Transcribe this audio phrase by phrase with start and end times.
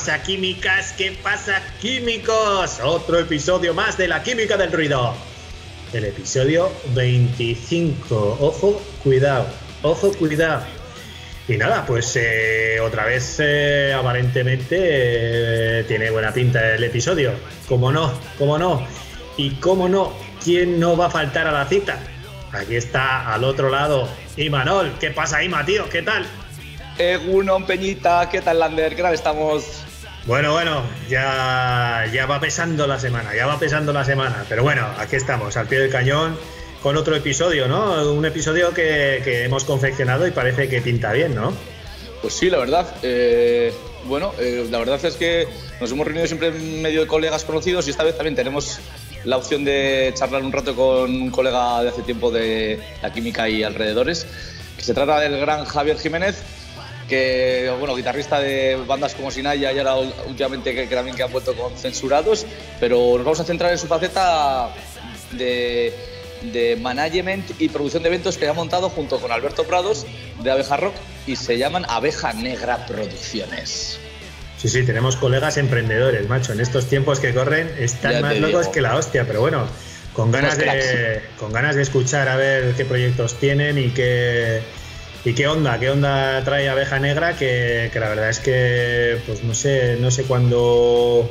[0.00, 0.94] pasa, químicas?
[0.96, 2.80] ¿Qué pasa, químicos?
[2.82, 5.12] Otro episodio más de la química del ruido.
[5.92, 8.38] El episodio 25.
[8.40, 9.46] Ojo, cuidado.
[9.82, 10.64] Ojo, cuidado.
[11.48, 17.32] Y nada, pues eh, otra vez eh, aparentemente eh, tiene buena pinta el episodio.
[17.68, 18.10] ¿Cómo no?
[18.38, 18.86] ¿Cómo no?
[19.36, 21.98] Y cómo no, ¿quién no va a faltar a la cita?
[22.52, 24.08] Aquí está al otro lado
[24.38, 24.94] Imanol.
[24.98, 25.90] ¿Qué pasa, Ima, tío?
[25.90, 26.26] ¿Qué tal?
[26.96, 28.96] Egunon, Peñita, ¿qué tal, Lander?
[28.96, 29.89] ¿Qué tal estamos?
[30.26, 34.44] Bueno, bueno, ya, ya va pesando la semana, ya va pesando la semana.
[34.48, 36.36] Pero bueno, aquí estamos, al pie del cañón,
[36.82, 38.12] con otro episodio, ¿no?
[38.12, 41.52] Un episodio que, que hemos confeccionado y parece que pinta bien, ¿no?
[42.22, 42.86] Pues sí, la verdad.
[43.02, 43.72] eh,
[44.04, 45.46] bueno, eh, la verdad es que
[45.80, 48.80] nos hemos reunido siempre en medio de colegas conocidos y esta vez también tenemos
[49.24, 53.48] la opción de charlar un rato con un colega de hace tiempo de la química
[53.48, 54.26] y alrededores,
[54.76, 56.42] que se trata del gran Javier Jiménez,
[57.10, 61.32] que, bueno, guitarrista de bandas como Sinaya y ahora últimamente que, que también que han
[61.32, 62.46] vuelto con censurados,
[62.78, 64.70] pero nos vamos a centrar en su faceta
[65.32, 65.92] de,
[66.52, 70.06] de management y producción de eventos que ha montado junto con Alberto Prados
[70.42, 70.94] de Abeja Rock
[71.26, 73.98] y se llaman Abeja Negra Producciones.
[74.56, 76.52] Sí, sí, tenemos colegas emprendedores, macho.
[76.52, 78.72] En estos tiempos que corren están Ya más locos digo.
[78.72, 79.66] que la hostia, pero bueno,
[80.12, 84.60] con ganas, de, con ganas de escuchar a ver qué proyectos tienen y qué,
[85.24, 89.42] y qué onda, qué onda trae Abeja Negra, que, que la verdad es que, pues
[89.44, 91.30] no sé, no sé cuándo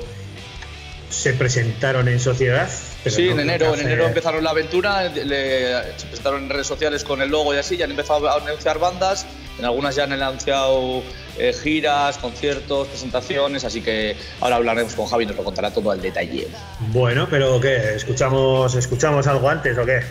[1.10, 2.70] se presentaron en sociedad.
[3.04, 6.68] pero sí, no en enero, en enero empezaron la aventura, le- se presentaron en redes
[6.68, 9.26] sociales con el logo y así, ya han empezado a anunciar bandas,
[9.58, 11.02] en algunas ya han anunciado
[11.38, 15.90] eh, giras, conciertos, presentaciones, así que ahora hablaremos con Javi y nos lo contará todo
[15.92, 16.48] al detalle.
[16.92, 17.96] Bueno, pero ¿qué?
[17.96, 20.02] ¿Escuchamos, ¿Escuchamos algo antes o qué?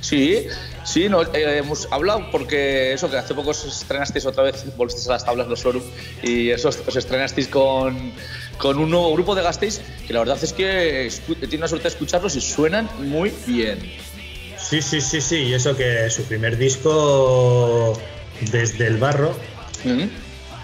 [0.00, 0.46] Sí,
[0.92, 5.08] sí, no, eh, hemos hablado porque eso, que hace poco os estrenasteis otra vez, volvisteis
[5.08, 5.82] a las tablas los Forum
[6.22, 8.12] y eso os estrenasteis con,
[8.58, 11.10] con un nuevo grupo de Gasteiz que la verdad es que
[11.40, 13.78] tenido la suerte de escucharlos y suenan muy bien.
[14.58, 17.98] Sí, sí, sí, sí, y eso que su primer disco
[18.50, 19.34] desde el barro,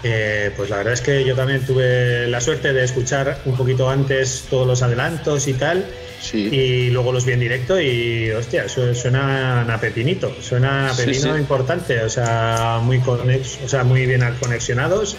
[0.03, 3.89] eh, pues la verdad es que yo también tuve la suerte de escuchar un poquito
[3.89, 5.85] antes todos los adelantos y tal,
[6.21, 6.49] Sí.
[6.51, 11.33] y luego los vi en directo y hostia, eso suena a pepinito, suena a pepino
[11.33, 11.39] sí.
[11.39, 15.15] importante, o sea, muy conex, o sea, muy bien conexionados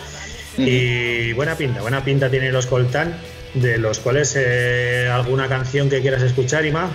[0.58, 3.16] y buena pinta, buena pinta tiene los Coltán,
[3.54, 6.90] de los cuales eh, alguna canción que quieras escuchar, Ima.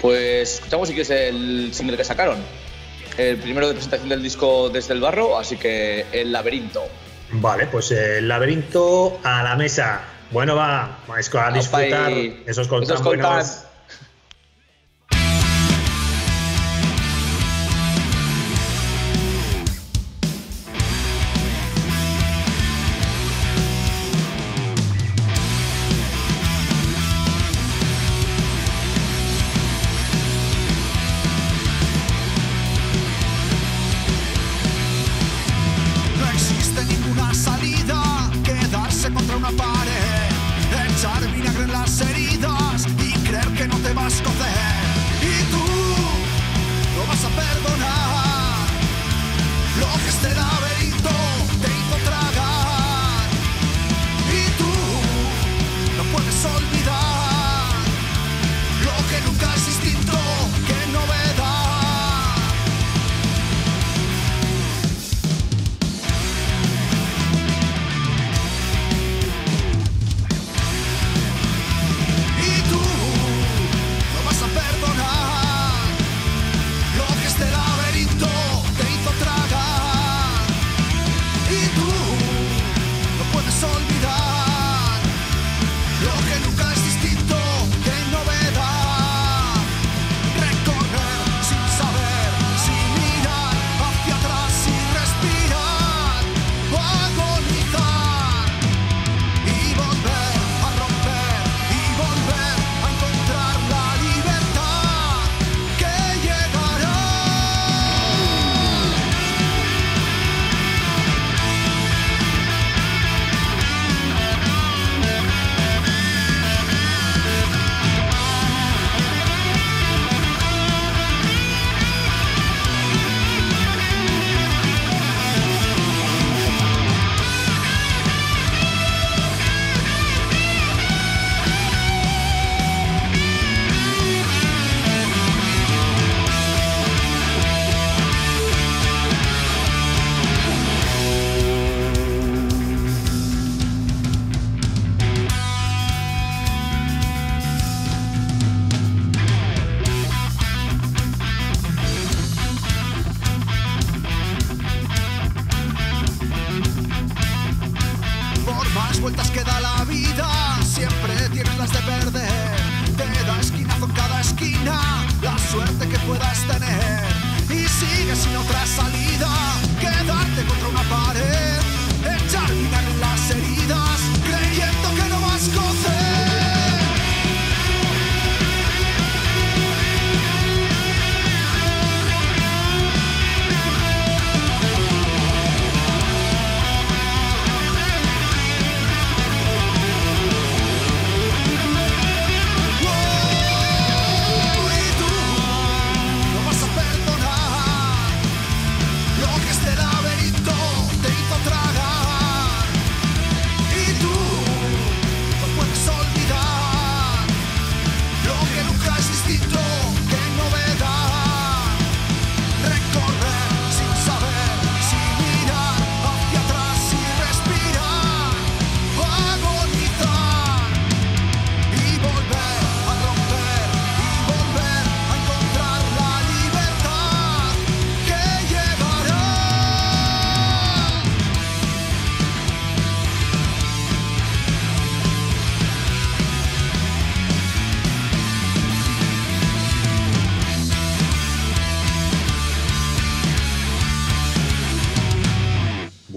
[0.00, 2.38] Pues escuchamos si quieres el single que sacaron.
[3.16, 6.86] El primero de presentación del disco desde el barro, así que El laberinto.
[7.32, 10.02] Vale, pues el laberinto a la mesa.
[10.30, 12.10] Bueno, va, es a disfrutar
[12.46, 12.68] esos
[13.02, 13.65] buenos.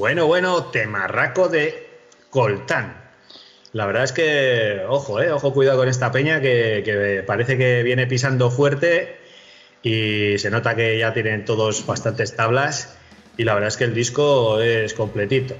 [0.09, 1.88] Bueno, bueno, temarraco de
[2.31, 3.00] Coltán.
[3.73, 8.07] La verdad es que, ojo, eh, ojo, cuidado con esta peña que, parece que viene
[8.07, 9.19] pisando fuerte
[9.83, 12.97] y se nota que ya tienen todos bastantes tablas
[13.38, 15.53] y la verdad es que el disco es completito.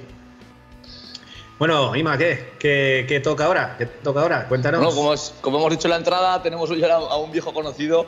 [1.60, 2.54] Bueno, Ima, ¿qué?
[2.58, 3.76] ¿Qué, qué toca ahora?
[3.78, 4.48] ¿Qué toca ahora?
[4.48, 4.96] Cuéntanos.
[4.96, 8.08] Como, como hemos dicho en la entrada, tenemos hoy a, un viejo conocido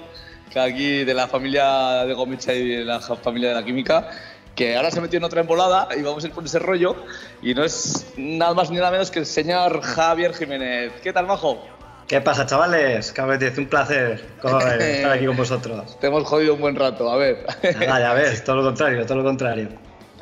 [0.50, 4.10] que aquí de la familia de Gomicha y de la familia de la química,
[4.56, 6.96] que ahora se metió en otra embolada y vamos a ir por ese rollo.
[7.42, 10.92] Y no es nada más ni nada menos que el señor Javier Jiménez.
[11.04, 11.66] ¿Qué tal, Majo?
[12.08, 13.14] ¿Qué pasa, chavales?
[13.14, 15.98] Cabez, un placer estar aquí con vosotros.
[16.00, 17.46] Te hemos jodido un buen rato, a ver.
[17.80, 19.70] Nada, ya ves, todo lo contrario, todo lo contrario.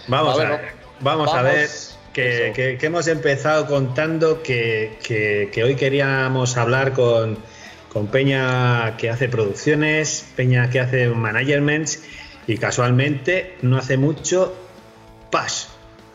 [0.07, 1.69] Vamos A a, ver, ver, vamos, a vamos, ver
[2.13, 7.39] que, que- que hemos empezado contando que, que- que hoy queríamos hablar con,
[7.91, 12.03] con Peña que hace producciones, Peña que hace managements
[12.49, 14.55] y casualmente no hace mucho
[15.29, 15.65] Pash,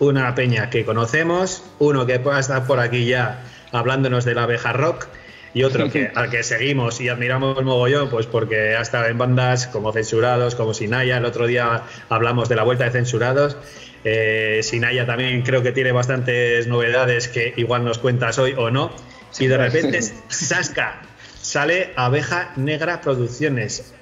[0.01, 5.07] una peña que conocemos, uno que estar por aquí ya hablándonos de la abeja rock
[5.55, 9.69] y otro que, al que seguimos y admiramos mogollón, pues porque ha estado en bandas
[9.69, 11.19] como Censurados, como Sinaya.
[11.19, 13.57] El otro día hablamos de la vuelta de Censurados.
[14.03, 18.91] Eh, Sinaya también creo que tiene bastantes novedades que igual nos cuentas hoy o no.
[19.39, 21.01] Y de repente, Sasca,
[21.41, 23.95] sale Abeja Negra Producciones.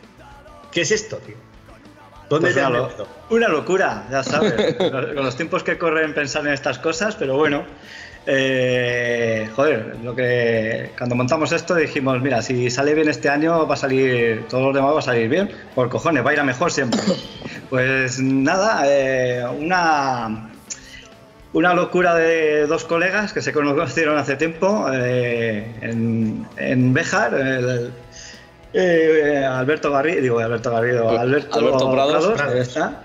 [0.71, 1.52] ¿Qué es esto, tío?
[2.33, 2.61] ¿Dónde Pues te
[3.31, 7.15] una, lo- locura, ya sabes, con con los tiempos que corren pensar en estas cosas,
[7.15, 7.65] pero bueno,
[8.25, 13.75] eh, joder, lo que cuando montamos esto dijimos, mira, si sale bien este año va
[13.75, 16.45] a salir, todos los demás va a salir bien, por cojones, va a ir a
[16.45, 17.01] mejor siempre.
[17.69, 20.51] Pues nada, eh, una,
[21.55, 27.93] una locura de dos colegas que se conocieron hace tiempo eh, en, en Béjar, el-
[28.75, 32.41] eh, Alberto Garrido, digo Alberto Garrido, Alberto, Alberto Prados.
[32.41, 33.05] ahí está.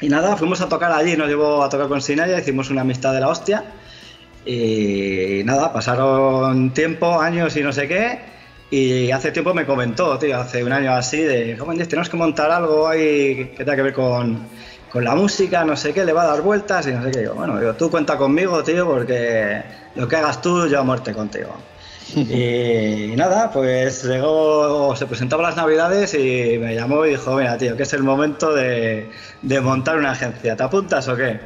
[0.00, 3.12] Y nada, fuimos a tocar allí, nos llevó a tocar con Sinaya, hicimos una amistad
[3.14, 3.64] de la hostia.
[4.44, 8.20] Y nada, pasaron tiempo, años y no sé qué.
[8.70, 12.50] Y hace tiempo me comentó, tío, hace un año así, de, joven, tenemos que montar
[12.50, 14.48] algo ahí que tenga que ver con,
[14.90, 17.20] con la música, no sé qué, le va a dar vueltas y no sé qué.
[17.20, 19.62] Digo, bueno, digo, tú cuenta conmigo, tío, porque
[19.94, 21.54] lo que hagas tú, yo a muerte contigo.
[22.30, 27.76] Y, nada, pues llegó, se presentaba las navidades y me llamó y dijo, mira, tío,
[27.76, 29.10] que es el momento de,
[29.42, 31.40] de montar una agencia, ¿te apuntas o qué?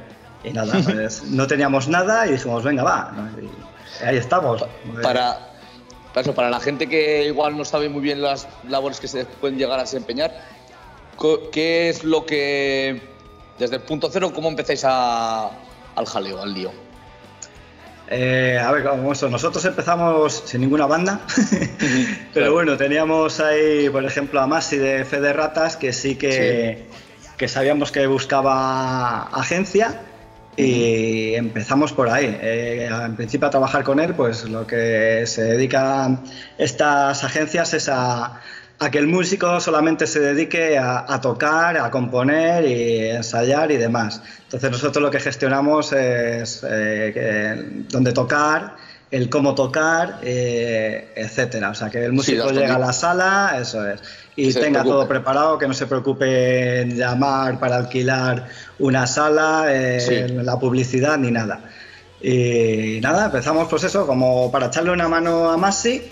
[0.44, 3.12] Y nada, pues no teníamos nada y dijimos, venga, va.
[4.04, 4.64] ahí estamos.
[5.02, 5.38] Para,
[6.12, 9.24] para eso, para la gente que igual no sabe muy bien las labores que se
[9.24, 10.32] pueden llegar a desempeñar,
[11.52, 13.02] ¿qué es lo que,
[13.58, 15.50] desde el punto cero, cómo empezáis a-
[15.94, 16.85] al jaleo, al lío?
[18.08, 21.20] Eh, a ver, como eso, nosotros empezamos sin ninguna banda,
[22.32, 22.52] pero Claro.
[22.52, 26.86] bueno, teníamos ahí, por ejemplo, a Masi de Fe de Ratas, que sí que,
[27.36, 30.02] que sabíamos que buscaba agencia
[30.56, 32.38] y empezamos por ahí.
[32.40, 36.22] Eh, en principio a trabajar con él, pues lo que se dedican
[36.58, 38.40] estas agencias es a,
[38.78, 43.76] a que el músico solamente se dedique a, a tocar, a componer y ensayar y
[43.78, 44.20] demás.
[44.44, 48.76] Entonces nosotros lo que gestionamos es eh, dónde tocar,
[49.10, 51.70] el cómo tocar, eh, etcétera.
[51.70, 54.00] O sea, que el músico las llega a la sala, eso es,
[54.36, 54.90] y tenga preocupe.
[54.90, 58.46] todo preparado, que no se preocupe en llamar para alquilar
[58.78, 60.34] una sala, eh, Sí.
[60.34, 61.60] la publicidad ni nada.
[62.20, 66.02] Y nada, empezamos pues eso, como para echarle una mano a Masi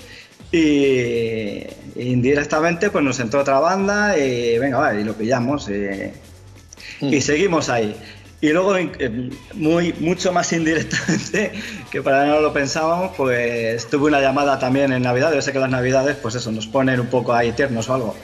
[0.53, 7.21] y, indirectamente pues nos entró otra banda y venga, va, y lo pillamos y, y
[7.21, 7.95] seguimos ahí.
[8.41, 11.53] Y luego, eh, muy, mucho más indirectamente,
[11.91, 15.33] que para no lo pensábamos, pues tuve una llamada también en Navidad.
[15.33, 18.17] Yo sé que las Navidades, pues eso, nos ponen un poco ahí tiernos o algo.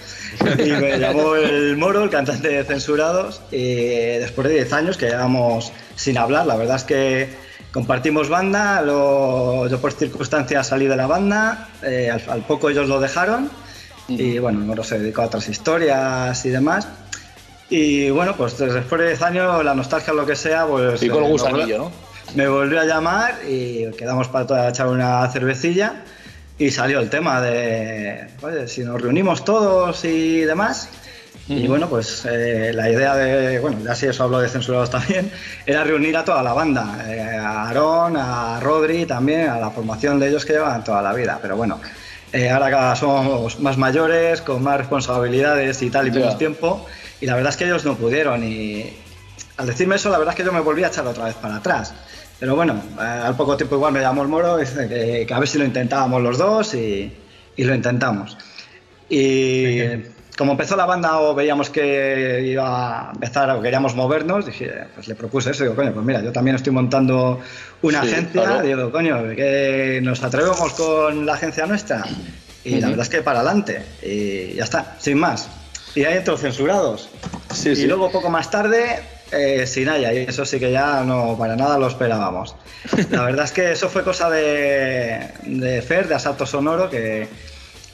[0.58, 3.84] Y me llamó el Moro, el cantante de Censurados, y
[4.18, 7.28] después de 10 años que llevamos sin hablar, la verdad es que
[7.72, 12.88] compartimos banda, lo- yo por circunstancias salí de la banda, eh, al, al poco ellos
[12.88, 13.50] lo dejaron,
[14.10, 16.86] y bueno, Moro se dedicó a otras historias y demás.
[17.68, 21.02] Y bueno, pues después de 10 años, la nostalgia o lo que sea, pues...
[21.02, 21.92] Y con eh, el me gusanillo, volvió- ¿no?
[22.34, 26.02] Me volvió a llamar y quedamos para toda- echar una cervecilla
[26.58, 30.88] y salió el tema de, oye, si nos reunimos todos y demás.
[31.48, 35.30] Y bueno, pues eh, la idea de, bueno, ya si eso hablo de censurados también,
[35.66, 40.20] era reunir a toda la banda, eh, a Aarón, a Rodri también, a la formación
[40.20, 41.38] de ellos que llevan toda la vida.
[41.42, 41.80] Pero bueno,
[42.32, 46.86] eh, ahora cada somos más mayores, con más responsabilidades y tal, y menos tiempo,
[47.20, 48.44] y la verdad es que ellos no pudieron.
[48.44, 48.92] Y
[49.56, 51.56] al decirme eso, la verdad es que yo me volví a echar otra vez para
[51.56, 51.94] atrás.
[52.38, 55.38] Pero bueno, eh, al poco tiempo igual me llamó el moro, dice que, que a
[55.38, 57.12] ver si lo intentábamos los dos y,
[57.56, 58.38] y lo intentamos.
[59.08, 59.80] Y
[60.40, 65.06] como empezó la banda o veíamos que iba a empezar o queríamos movernos, dije, pues
[65.06, 67.38] le propuse eso, digo, coño, pues mira, yo también estoy montando
[67.82, 68.62] una Sí, agencia, claro.
[68.62, 72.06] digo, coño, que nos atrevemos con la agencia nuestra.
[72.64, 75.46] Y la verdad es que para adelante, y ya está, sin más.
[75.94, 77.10] Y ahí entró censurados.
[77.52, 77.86] Sí, y sí.
[77.86, 78.98] luego poco más tarde,
[79.32, 82.56] eh, Sinaya, y eso sí que ya no para nada lo esperábamos.
[83.10, 87.28] La verdad es que eso fue cosa de, de Fer, de Asalto Sonoro, que,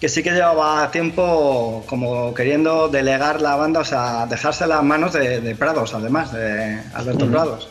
[0.00, 5.12] que sí que llevaba tiempo como queriendo delegar la banda, o sea, dejarse las manos
[5.15, 7.69] de, de Prados, además, de Alberto Prados,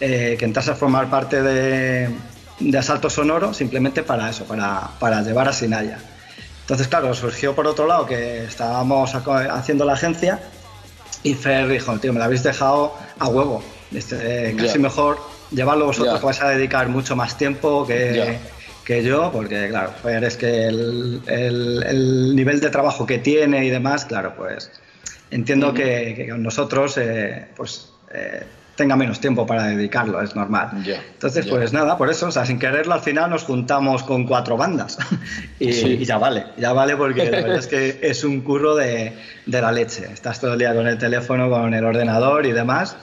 [0.00, 2.08] eh, que entrase a formar parte de,
[2.58, 5.98] de Asalto Sonoro simplemente para eso, para, para llevar a Sinaya.
[6.62, 10.40] Entonces, claro, surgió por otro lado que estábamos haciendo la agencia
[11.22, 13.62] y Fer dijo, tío, me la habéis dejado a huevo.
[13.92, 14.78] Este, casi Ya.
[14.80, 15.18] mejor
[15.50, 18.38] llevarlo vosotros que vais a dedicar mucho más tiempo que.
[18.84, 23.64] Que yo, porque claro, Fer es que el, el- el nivel de trabajo que tiene
[23.64, 24.70] y demás, claro, pues
[25.30, 30.70] entiendo que, que con nosotros eh, pues eh, tenga menos tiempo para dedicarlo, es normal.
[31.12, 34.56] Entonces, pues nada, por eso, o sea, sin quererlo al final nos juntamos con cuatro
[34.56, 34.96] bandas.
[35.60, 35.86] y, Sí.
[36.00, 39.12] y ya vale, ya vale porque la verdad es que es un curro de,
[39.46, 40.06] de la leche.
[40.10, 42.96] Estás todo el día con el teléfono, con el ordenador y demás.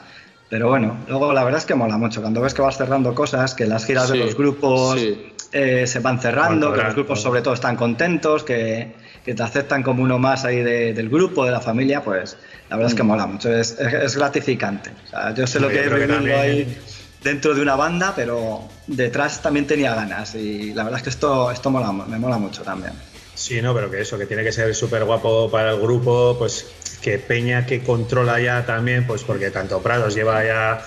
[0.50, 2.22] Pero bueno, luego la verdad es que mola mucho.
[2.22, 5.34] Cuando ves que vas cerrando cosas, que las giras Sí, de los grupos sí.
[5.51, 9.84] Eh, se van cerrando, que los grupos sobre todo están contentos, que, que te aceptan
[9.84, 12.38] como uno más ahí de- del grupo, de la familia, pues
[12.70, 13.08] la verdad es que Mm.
[13.08, 14.92] mola mucho, es, es- es gratificante.
[15.06, 16.77] O sea, yo sé lo que es vivirlo ahí
[17.24, 21.51] dentro de una banda, pero detrás también tenía ganas y la verdad es que esto,
[21.51, 22.94] esto mola, me mola mucho también.
[23.34, 26.66] Sí, no, pero que eso, que tiene que ser súper guapo para el grupo, pues
[27.01, 30.82] que Peña que controla ya también, pues porque tanto Prados lleva ya,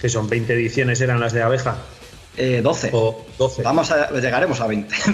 [0.00, 1.76] que son 20 ediciones, eran las de abeja,
[2.36, 2.90] Eh, 12.
[2.92, 3.62] o 12.
[3.62, 4.94] Vamos a, llegaremos a 20.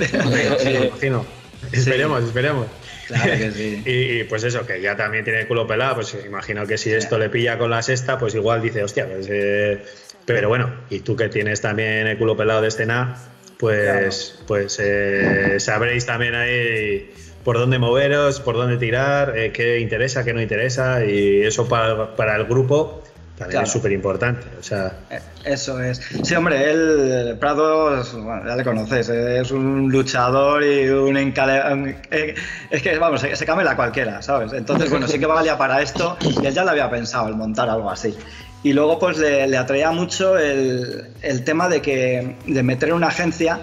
[0.58, 1.24] Sí, me imagino.
[1.70, 2.66] Esperemos, esperemos.
[3.06, 3.82] Claro que sí.
[3.86, 6.92] y, y, pues eso, que ya también tiene el culo pelado, pues imagino que si
[6.92, 9.82] esto le pilla con la sexta, pues igual dice, hostia, pues, eh,
[10.24, 13.16] pero bueno, y tú que tienes también el culo pelado de escena,
[13.58, 17.12] pues, pues eh, sabréis también ahí
[17.44, 22.14] por dónde moveros, por dónde tirar, eh, qué interesa, qué no interesa, y eso para,
[22.16, 23.02] para el grupo
[23.38, 23.66] también Claro.
[23.66, 24.46] es súper importante.
[24.58, 26.00] O sea, Eh, Eso es.
[26.22, 31.96] Sí, hombre, él, Prado, bueno, ya le conoces, es un luchador y un encale...
[32.10, 32.34] eh,
[32.70, 34.52] Es que, vamos, se, se camela cualquiera, ¿sabes?
[34.52, 37.68] Entonces, bueno, sí que valía para esto y él ya lo había pensado, el montar
[37.68, 38.14] algo así.
[38.62, 42.94] Y luego, pues, le, le atraía mucho el, el tema de que de meter en
[42.94, 43.58] una agencia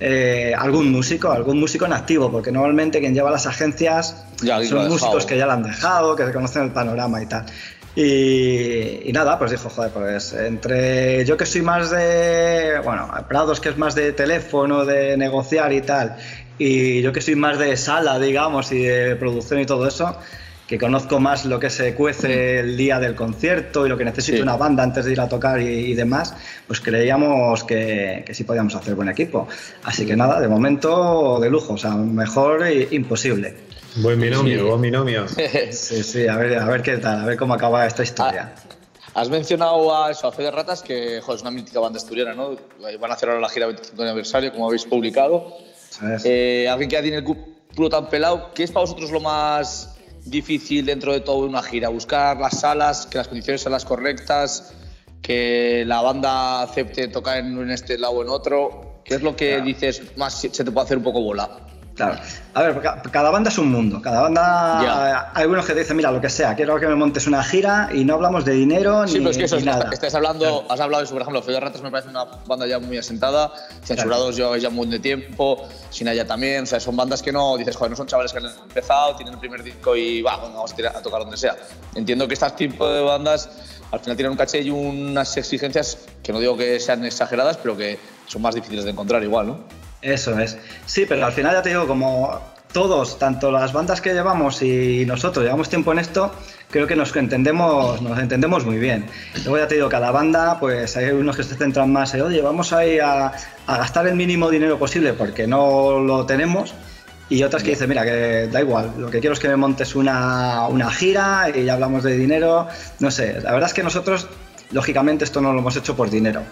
[0.00, 4.88] eh, algún músico, algún músico en activo, porque normalmente quien lleva las agencias Ya, son
[4.88, 7.46] músicos que ya la han dejado, que conocen el panorama y tal.
[7.96, 13.60] Y, y nada, pues dijo, joder, pues entre yo que soy más de, bueno, Prados
[13.60, 16.16] que es más de teléfono, de negociar y tal,
[16.58, 20.16] y yo que soy más de sala, digamos, y de producción y todo eso,
[20.66, 24.38] que conozco más lo que se cuece el día del concierto y lo que necesita
[24.38, 24.42] Sí.
[24.42, 26.34] una banda antes de ir a tocar y, y demás,
[26.66, 29.46] pues creíamos que, que sí podíamos hacer buen equipo.
[29.84, 33.54] Así que nada, de momento de lujo, o sea, mejor imposible.
[33.96, 34.64] Buen binomio, Sí.
[34.64, 35.26] buen binomio.
[35.72, 38.54] Sí, sí, a ver, a ver qué tal, a ver cómo acaba esta historia.
[39.14, 42.34] Has mencionado a eso, a Fe de Ratas, que joder, es una mítica banda asturiana,
[42.34, 42.56] ¿no?
[43.00, 45.56] Van a hacer ahora la gira 25 aniversario, como habéis publicado.
[45.90, 46.22] ¿sabes?
[46.24, 49.94] Eh, alguien que ya tiene el culo tan pelado, ¿qué es para vosotros lo más
[50.24, 51.88] difícil dentro de todo una gira?
[51.90, 54.74] Buscar las salas, que las condiciones sean las correctas,
[55.22, 59.02] que la banda acepte tocar en, en este lado o en otro.
[59.04, 61.50] ¿Qué es lo que dices más se te puede hacer un poco bola?
[61.94, 62.18] Claro.
[62.54, 64.02] A ver, ca- cada banda es un mundo.
[64.02, 64.80] Cada banda.
[64.82, 65.30] Ya.
[65.32, 67.88] Hay algunos que te dicen, mira, lo que sea, quiero que me montes una gira
[67.92, 69.90] y no hablamos de dinero Sí, ni, pero es que eso, ni nada.
[69.92, 72.80] estás hablando, has hablado de eso, por ejemplo, Fede Ratas me parece una banda ya
[72.80, 73.52] muy asentada,
[73.84, 77.56] Censurados lleva ya un buen de tiempo, Sinaya también, o sea, son bandas que no,
[77.56, 80.54] dices, joder, no son chavales que han empezado, tienen el primer disco y va, bueno,
[80.56, 81.54] vamos a, tirar- a tocar donde sea.
[81.94, 83.48] Entiendo que este tipo de bandas
[83.92, 87.76] al final tienen un caché y unas exigencias que no digo que sean exageradas, pero
[87.76, 89.83] que son más difíciles de encontrar igual, ¿no?
[90.04, 90.58] Eso es.
[90.84, 92.38] Sí, pero al final ya te digo, como
[92.72, 96.30] todos, tanto las bandas que llevamos y nosotros llevamos tiempo en esto,
[96.70, 99.06] creo que nos entendemos, nos entendemos muy bien.
[99.44, 102.42] Luego ya te digo, cada banda, pues hay unos que se centran más en, oye,
[102.42, 103.32] vamos ahí a,
[103.66, 106.74] a gastar el mínimo dinero posible porque no lo tenemos.
[107.30, 109.94] Y otras que dicen, mira, que da igual, lo que quiero es que me montes
[109.94, 112.68] una, una gira y ya hablamos de dinero.
[112.98, 114.28] No sé, la verdad es que nosotros,
[114.70, 116.42] lógicamente, esto no lo hemos hecho por dinero.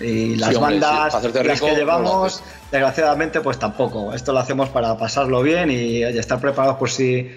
[0.00, 2.70] Y las hombre, bandas las rico, que lo llevamos, haces.
[2.72, 4.12] desgraciadamente, pues tampoco.
[4.12, 7.30] Esto lo hacemos para pasarlo bien y oye, estar preparados por si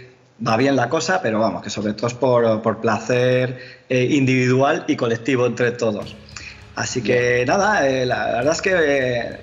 [0.46, 3.60] va bien la cosa, pero vamos, que sobre todo es por, por placer
[3.90, 6.16] eh, individual y colectivo entre todos.
[6.76, 9.40] Así que nada, eh, la, la verdad es que eh,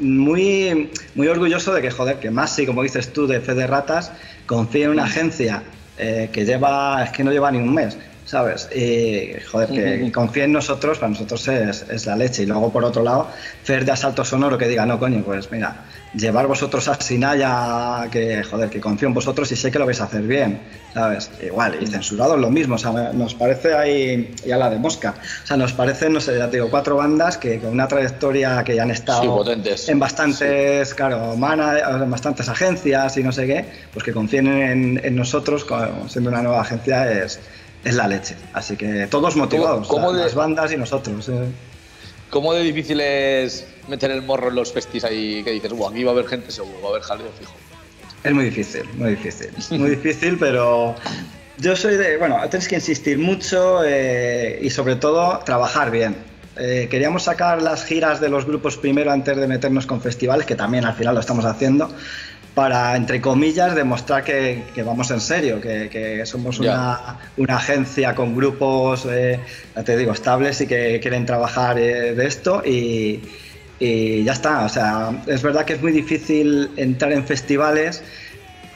[0.00, 4.12] muy, muy orgulloso de que, joder, que Masi, como dices tú, de Fe de Ratas,
[4.46, 5.62] confíe en una agencia
[5.98, 8.68] eh, que lleva, es que no lleva ni un mes, ¿sabes?
[8.74, 12.42] Y, joder, que confíe en nosotros, para nosotros es, es la leche.
[12.42, 13.30] Y luego, por otro lado,
[13.62, 18.42] Fer de Asalto Sonoro que diga, no, coño, pues mira, llevar vosotros a Sinaya, que,
[18.42, 20.60] joder, que confío en vosotros y sé que lo vais a hacer bien,
[20.92, 21.30] ¿sabes?
[21.42, 25.46] Igual, y censurados lo mismo, o sea, nos parece ahí, ya la de mosca, o
[25.46, 28.74] sea, nos parecen, no sé, ya te digo, cuatro bandas que con una trayectoria que
[28.76, 33.64] ya han estado Sí, en bastantes, claro, mana- en bastantes agencias y no sé qué,
[33.92, 35.66] pues que confíen en, en nosotros,
[36.08, 37.40] siendo una nueva agencia, es,
[37.84, 38.36] es la leche.
[38.52, 41.28] Así que todos motivados, cómo de- las bandas y nosotros.
[41.28, 41.48] eh.
[42.30, 46.04] ¿Cómo de difícil es meter el morro en los festis ahí que dices, "Buah, aquí
[46.04, 47.54] va a haber gente seguro, va a haber jaleo fijo?
[48.22, 49.48] Es muy difícil, muy difícil.
[49.78, 50.94] Muy difícil, pero
[51.58, 52.18] yo soy de.
[52.18, 56.16] Bueno, tienes que insistir mucho eh, y sobre todo trabajar bien.
[56.60, 60.56] Eh, queríamos sacar las giras de los grupos primero antes de meternos con festivales, que
[60.56, 61.88] también al final lo estamos haciendo,
[62.58, 68.16] para, entre comillas, demostrar que, que vamos en serio, que, que somos una, una agencia
[68.16, 69.38] con grupos, eh,
[69.84, 73.22] te digo, estables y que quieren trabajar eh, de esto y,
[73.78, 74.64] y ya está.
[74.64, 78.02] O sea, es verdad que es muy difícil entrar en festivales.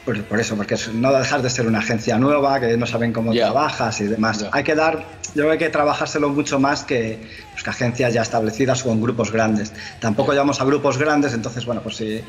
[0.05, 3.33] Por, por eso, porque no dejar de ser una agencia nueva, que no saben cómo
[3.33, 4.45] trabajas y demás.
[4.51, 7.19] Hay que dar, yo creo que hay que trabajárselo mucho más que,
[7.51, 9.73] pues, que agencias ya establecidas o en grupos grandes.
[9.99, 12.21] Tampoco llevamos a grupos grandes, entonces, bueno, pues sí,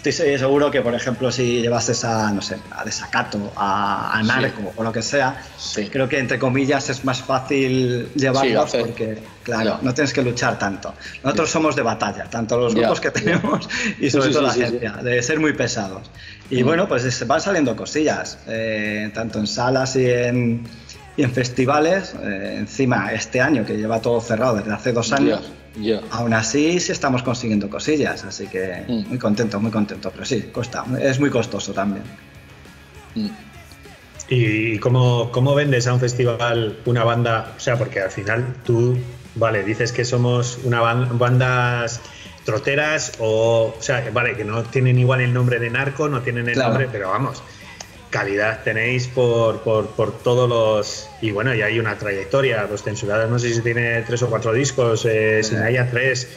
[0.00, 4.22] estoy se- seguro que, por ejemplo, si llevases a, no sé, a Desacato, a, a
[4.22, 4.28] Sí.
[4.28, 5.88] Narco o lo que sea, Sí.
[5.88, 8.80] creo que entre comillas es más fácil llevarlos hacer.
[8.86, 9.78] porque, claro, Ya.
[9.82, 10.94] no tienes que luchar tanto.
[11.22, 13.68] Nosotros somos de batalla, tanto los grupos que tenemos
[14.00, 14.86] y sobre Sí, todo sí, la sí, sí.
[14.86, 16.10] agencia, de ser muy pesados.
[16.48, 20.62] Y bueno, pues es- van saliendo cosillas, eh, tanto en salas y en,
[21.16, 22.14] y en festivales.
[22.22, 25.42] eh, encima, este año que lleva todo cerrado desde hace dos años,
[25.76, 26.00] Ya.
[26.10, 29.08] aún así sí estamos consiguiendo cosillas, así que Mm.
[29.08, 30.10] muy contento, muy contento.
[30.10, 32.02] Pero sí, cuesta, es muy costoso también.
[33.14, 33.28] Mm.
[34.28, 37.52] ¿Y cómo, cómo vendes a un festival una banda?
[37.56, 38.96] O sea, porque al final tú,
[39.34, 42.00] vale, dices que somos una ban- bandas
[42.44, 46.48] troteras o, o sea, vale, que no tienen igual el nombre de narco, no tienen
[46.48, 46.70] el Claro.
[46.70, 47.42] nombre, pero vamos,
[48.10, 51.08] calidad tenéis por, por, por todos los...
[51.20, 54.52] Y bueno, y hay una trayectoria, los censurados no sé si tiene tres o cuatro
[54.52, 56.28] discos, eh, Sinaya tres,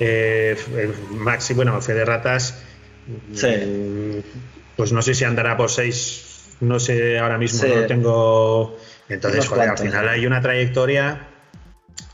[0.00, 2.62] eh, eh, Maxi, bueno, Fede Ratas,
[3.32, 3.46] Sí.
[3.46, 4.18] mm,
[4.76, 7.72] pues no sé si andará por seis, no sé ahora mismo, Sí.
[7.74, 8.78] no tengo...
[9.08, 11.26] Entonces, al final hay una trayectoria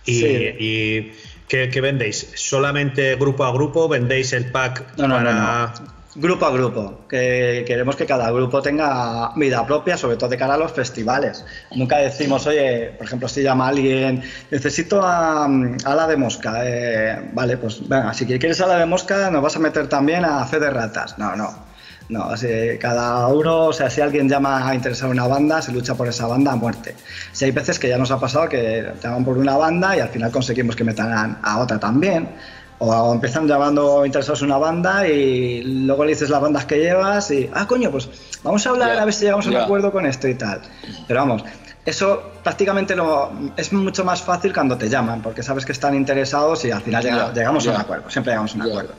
[0.06, 0.26] y, Sí.
[0.60, 1.12] y
[1.48, 2.30] ¿qué, qué vendéis?
[2.36, 3.88] ¿Solamente grupo a grupo?
[3.88, 5.32] ¿Vendéis el pack No, no, para...?
[5.32, 5.94] no.
[6.16, 10.54] Grupo a grupo, que queremos que cada grupo tenga vida propia, sobre todo de cara
[10.54, 11.44] a los festivales.
[11.74, 16.60] Nunca decimos, oye, por ejemplo, si llama alguien, necesito a, a la de mosca.
[16.64, 20.24] eh, vale, pues venga, si quieres a la de mosca, nos vas a meter también
[20.24, 21.18] a fe de ratas.
[21.18, 21.74] No, no.
[22.08, 22.48] No, así,
[22.78, 26.26] cada uno, o sea, si alguien llama a interesar una banda, se lucha por esa
[26.26, 26.94] banda a muerte.
[27.32, 30.00] Si hay veces que ya nos ha pasado que te llaman por una banda y
[30.00, 32.28] al final conseguimos que metan a otra también.
[32.78, 37.30] O empiezan llamando interesados en una banda y luego le dices las bandas que llevas
[37.30, 38.08] y, ah, coño, pues
[38.42, 40.60] vamos a hablar a ver si llegamos a un acuerdo con esto y tal.
[41.06, 41.44] Pero vamos,
[41.84, 46.64] eso prácticamente lo, es mucho más fácil cuando te llaman, porque sabes que están interesados
[46.64, 48.94] y al final llega- llegamos a un acuerdo, siempre llegamos a un acuerdo.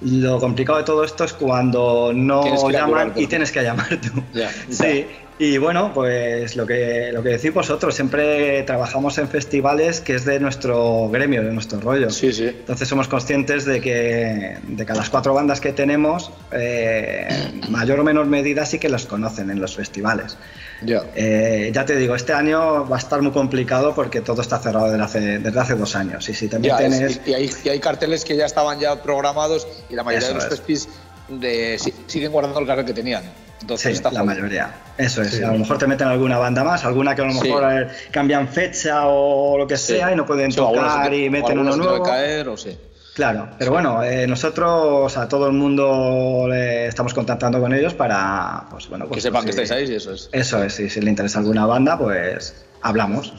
[0.00, 2.42] Lo complicado de todo esto es cuando no
[2.78, 4.22] llaman y tienes que llamar tú.
[4.70, 5.06] Sí,
[5.40, 10.24] Y bueno, pues lo que, lo que decís vosotros, siempre trabajamos en festivales que es
[10.24, 12.10] de nuestro gremio, de nuestro rollo.
[12.10, 12.46] Sí, sí.
[12.46, 17.28] Entonces somos conscientes de que, de que a las cuatro bandas que tenemos, eh,
[17.68, 20.36] mayor o menor medida sí que las conocen en los festivales.
[20.82, 21.04] Ya.
[21.14, 24.90] Eh, ya te digo, este año va a estar muy complicado porque todo está cerrado
[24.90, 26.28] desde hace, desde hace dos años.
[26.28, 27.20] Y si también es- tienes...
[27.26, 30.34] y, y hay, y hay carteles que ya estaban ya programados y la mayoría Eso
[30.36, 30.58] de los es.
[30.58, 30.88] festis
[31.28, 33.22] de, siguen guardando el cartel que tenían.
[33.60, 34.72] Entonces Sí, está la mayoría.
[34.96, 35.30] Eso es.
[35.32, 35.42] Sí.
[35.42, 37.40] A lo mejor te meten alguna banda más, alguna que a lo Sí.
[37.42, 39.94] mejor eh, cambian fecha o lo que Sí.
[39.94, 41.92] sea y no pueden tocar y o meten uno nuevo.
[42.00, 42.76] va a caer o sí.
[43.14, 48.66] Claro, pero bueno, eh, nosotros a todo el mundo le estamos contactando con ellos para,
[48.70, 49.62] pues bueno, que pues, sepan pues, que sí.
[49.64, 50.28] estáis ahí y eso es.
[50.30, 53.32] Eso es, y si le interesa alguna banda, pues hablamos.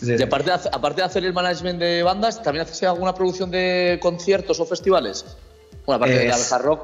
[0.00, 3.14] Sí, Y aparte de, hacer- aparte de hacer el management de bandas, ¿también haces alguna
[3.14, 5.26] producción de conciertos o festivales?
[5.84, 6.80] Bueno, aparte de la Es- abeja rock.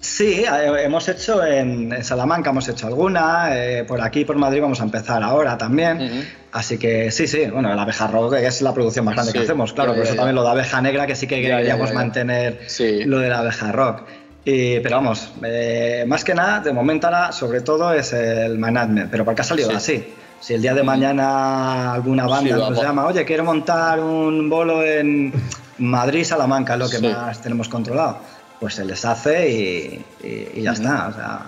[0.00, 4.60] Sí, eh, hemos hecho en, en Salamanca, hemos hecho alguna, eh, por aquí, por Madrid
[4.60, 6.24] vamos a empezar ahora también.
[6.52, 9.72] Así que sí, sí, bueno, la abeja rock es la producción más grande que hacemos,
[9.72, 11.98] claro, por eso también lo de abeja negra, que sí que Ya, queríamos ya, ya.
[11.98, 13.04] mantener Sí.
[13.04, 14.02] lo de la abeja rock.
[14.44, 19.10] Y, pero vamos, eh, más que nada, de momento ahora, sobre todo es el management,
[19.10, 19.76] pero porque ha salido Sí.
[19.76, 20.14] así.
[20.40, 25.32] Si el día de mañana alguna banda nos llama, oye, quiero montar un bolo en
[25.78, 28.18] Madrid, Salamanca, es lo que más tenemos controlado,
[28.60, 31.08] pues se les hace y, y- y ya está.
[31.08, 31.46] O sea,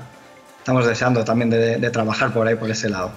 [0.59, 3.11] estamos deseando también de, de trabajar por ahí, por ese lado.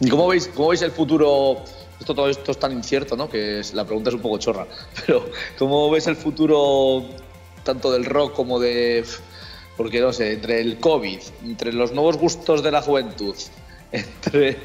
[0.00, 1.62] ¿Y cómo veis, cómo veis el futuro?
[1.98, 3.28] Esto todo esto es tan incierto, ¿no?
[3.28, 4.66] Que es- la pregunta es un poco chorra.
[5.06, 5.28] Pero,
[5.58, 7.04] ¿cómo ves el futuro
[7.64, 9.04] tanto del rock como de.
[9.76, 13.34] Porque no sé, entre el COVID, entre los nuevos gustos de la juventud,
[13.92, 14.58] entre.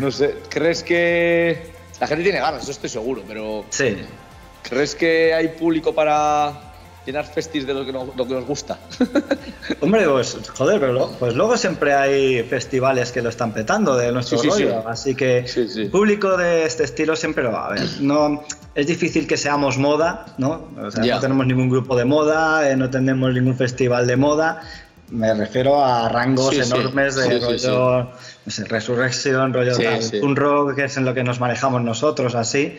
[0.00, 1.70] No sé, ¿crees que.
[2.00, 3.64] La gente tiene ganas, eso estoy seguro, pero.
[3.70, 3.96] Sí,
[4.62, 6.69] ¿Crees que hay público para
[7.06, 8.78] llenar festis de lo que nos, lo que nos gusta?
[9.80, 14.12] Hombre, pues joder, pero lo- pues luego siempre hay festivales que lo están petando de
[14.12, 14.86] nuestro Sí, sí, rollo, sí.
[14.86, 15.84] así que Sí, sí.
[15.86, 17.88] público de este estilo siempre lo va a haber.
[18.00, 18.42] No,
[18.74, 20.68] es difícil que seamos moda, ¿no?
[20.80, 21.14] O sea, Ya.
[21.16, 24.60] no tenemos ningún grupo de moda, eh, no tenemos ningún festival de moda.
[25.10, 26.70] Me refiero a rangos Sí, sí.
[26.72, 28.10] enormes de Sí, sí, rollo,
[28.46, 30.18] no sé, Resurrection, rollo Sí, tal, sí.
[30.22, 32.78] un rock que es en lo que nos manejamos nosotros, así.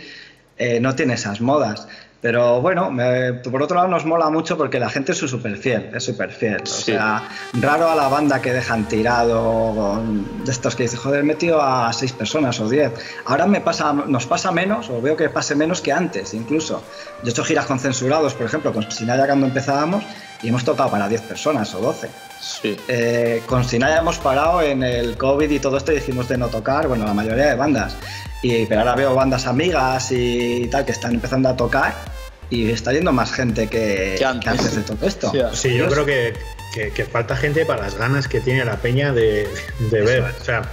[0.58, 1.88] eh, no tiene esas modas.
[2.22, 5.90] Pero bueno, me- por otro lado nos mola mucho porque la gente es súper fiel,
[5.96, 6.62] es súper fiel.
[6.62, 6.92] O Sí.
[6.92, 11.24] sea, raro a la banda que dejan tirado, con- de estos que dicen, joder, he
[11.24, 12.92] metido a seis personas o diez.
[13.26, 16.84] Ahora me pasa, nos pasa menos, o veo que pase menos que antes, incluso.
[17.24, 20.04] Yo he hecho giras con censurados, por ejemplo, con Sinaya cuando empezábamos,
[20.44, 22.08] y hemos tocado para 10 personas o 12.
[22.42, 22.76] Sí.
[22.88, 26.48] Eh, con Sinaya hemos parado en el COVID y todo esto y dijimos de no
[26.48, 27.96] tocar, bueno, la mayoría de bandas.
[28.42, 31.94] Y, pero ahora veo bandas amigas y tal que están empezando a tocar
[32.50, 34.76] y está yendo más gente que, Que antes.
[34.76, 35.32] de todo esto.
[35.32, 36.34] Sí, Sí, yo creo que,
[36.74, 39.48] que- que falta gente para las ganas que tiene la peña de,
[39.92, 40.24] de ver.
[40.42, 40.64] O sea,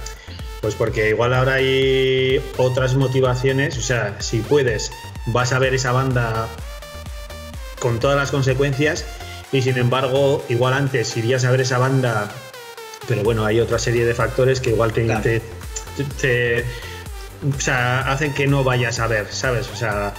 [0.61, 3.77] pues porque igual ahora hay otras motivaciones.
[3.77, 4.91] O sea, si puedes,
[5.27, 6.47] vas a ver esa banda
[7.79, 9.05] con todas las consecuencias.
[9.51, 12.29] Y sin embargo, igual antes irías a ver esa banda,
[13.07, 15.21] pero bueno, hay otra serie de factores que igual te, Claro.
[15.21, 15.41] te-
[16.21, 16.65] te-
[17.57, 19.67] o sea, hacen que no vayas a ver, ¿sabes?
[19.73, 20.13] O sea,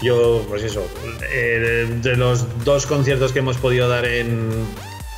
[0.00, 0.86] yo, pues eso,
[1.32, 4.50] eh, de los dos conciertos que hemos podido dar en,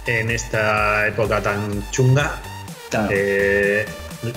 [0.07, 2.41] en esta época tan chunga,
[2.91, 3.09] Claro.
[3.11, 3.85] eh,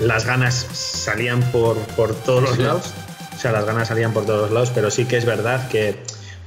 [0.00, 2.92] las ganas salían por, por todos los lados.
[3.34, 5.96] O sea, las ganas salían por todos los lados, pero sí que es verdad que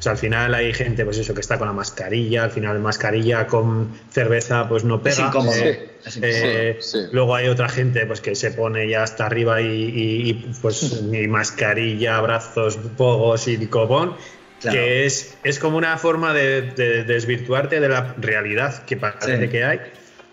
[0.05, 3.47] sea, al final hay gente, pues eso, que está con la mascarilla, al final mascarilla
[3.47, 5.13] con cerveza, pues no pega.
[5.15, 5.55] Es incómodo.
[5.55, 6.27] Eh, incómodo.
[6.27, 7.05] eh, Sí, sí.
[7.11, 11.01] Luego hay otra gente pues que se pone ya hasta arriba y, y- y, pues
[11.03, 14.15] ni mascarilla, brazos, pogos y copón.
[14.61, 14.77] Claro.
[14.77, 19.47] Que es, es como una forma de, de desvirtuarte de la realidad que parece Sí.
[19.49, 19.79] que hay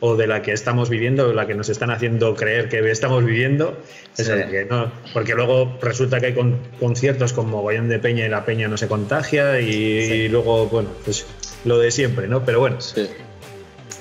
[0.05, 3.79] o de la que estamos viviendo, la que nos están haciendo creer que estamos viviendo.
[4.19, 4.43] Eso, Sí.
[4.51, 8.45] que no, porque luego resulta que hay con- conciertos con mogollón de peña y la
[8.45, 10.13] peña no se contagia y, Sí.
[10.13, 11.25] y luego, bueno, pues
[11.65, 12.45] lo de siempre, ¿no?
[12.45, 13.09] Pero bueno, Sí.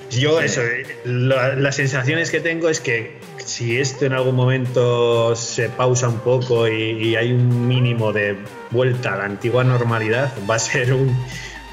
[0.10, 0.62] yo eso,
[1.06, 6.20] la- las sensaciones que tengo es que si esto en algún momento se pausa un
[6.20, 8.38] poco y, y hay un mínimo de
[8.72, 11.16] vuelta a la antigua normalidad, va a ser un,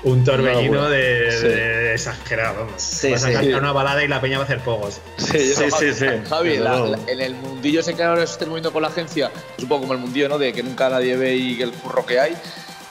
[0.05, 0.91] un torbellino locura.
[0.91, 1.47] de, Sí.
[1.49, 2.65] de exagerado.
[2.67, 2.81] vamos.
[2.83, 3.33] Sí, Vas a sí.
[3.35, 5.01] cantar una balada y la peña va a hacer pogos.
[5.17, 6.07] Sí, Sí, sí, Javi, sí.
[6.29, 9.31] Javi, la- la- en el mundillo ese que ahora se está moviendo con la agencia,
[9.57, 10.39] es un poco como el mundillo, ¿no?
[10.39, 12.35] De que nunca nadie ve y el curro que hay.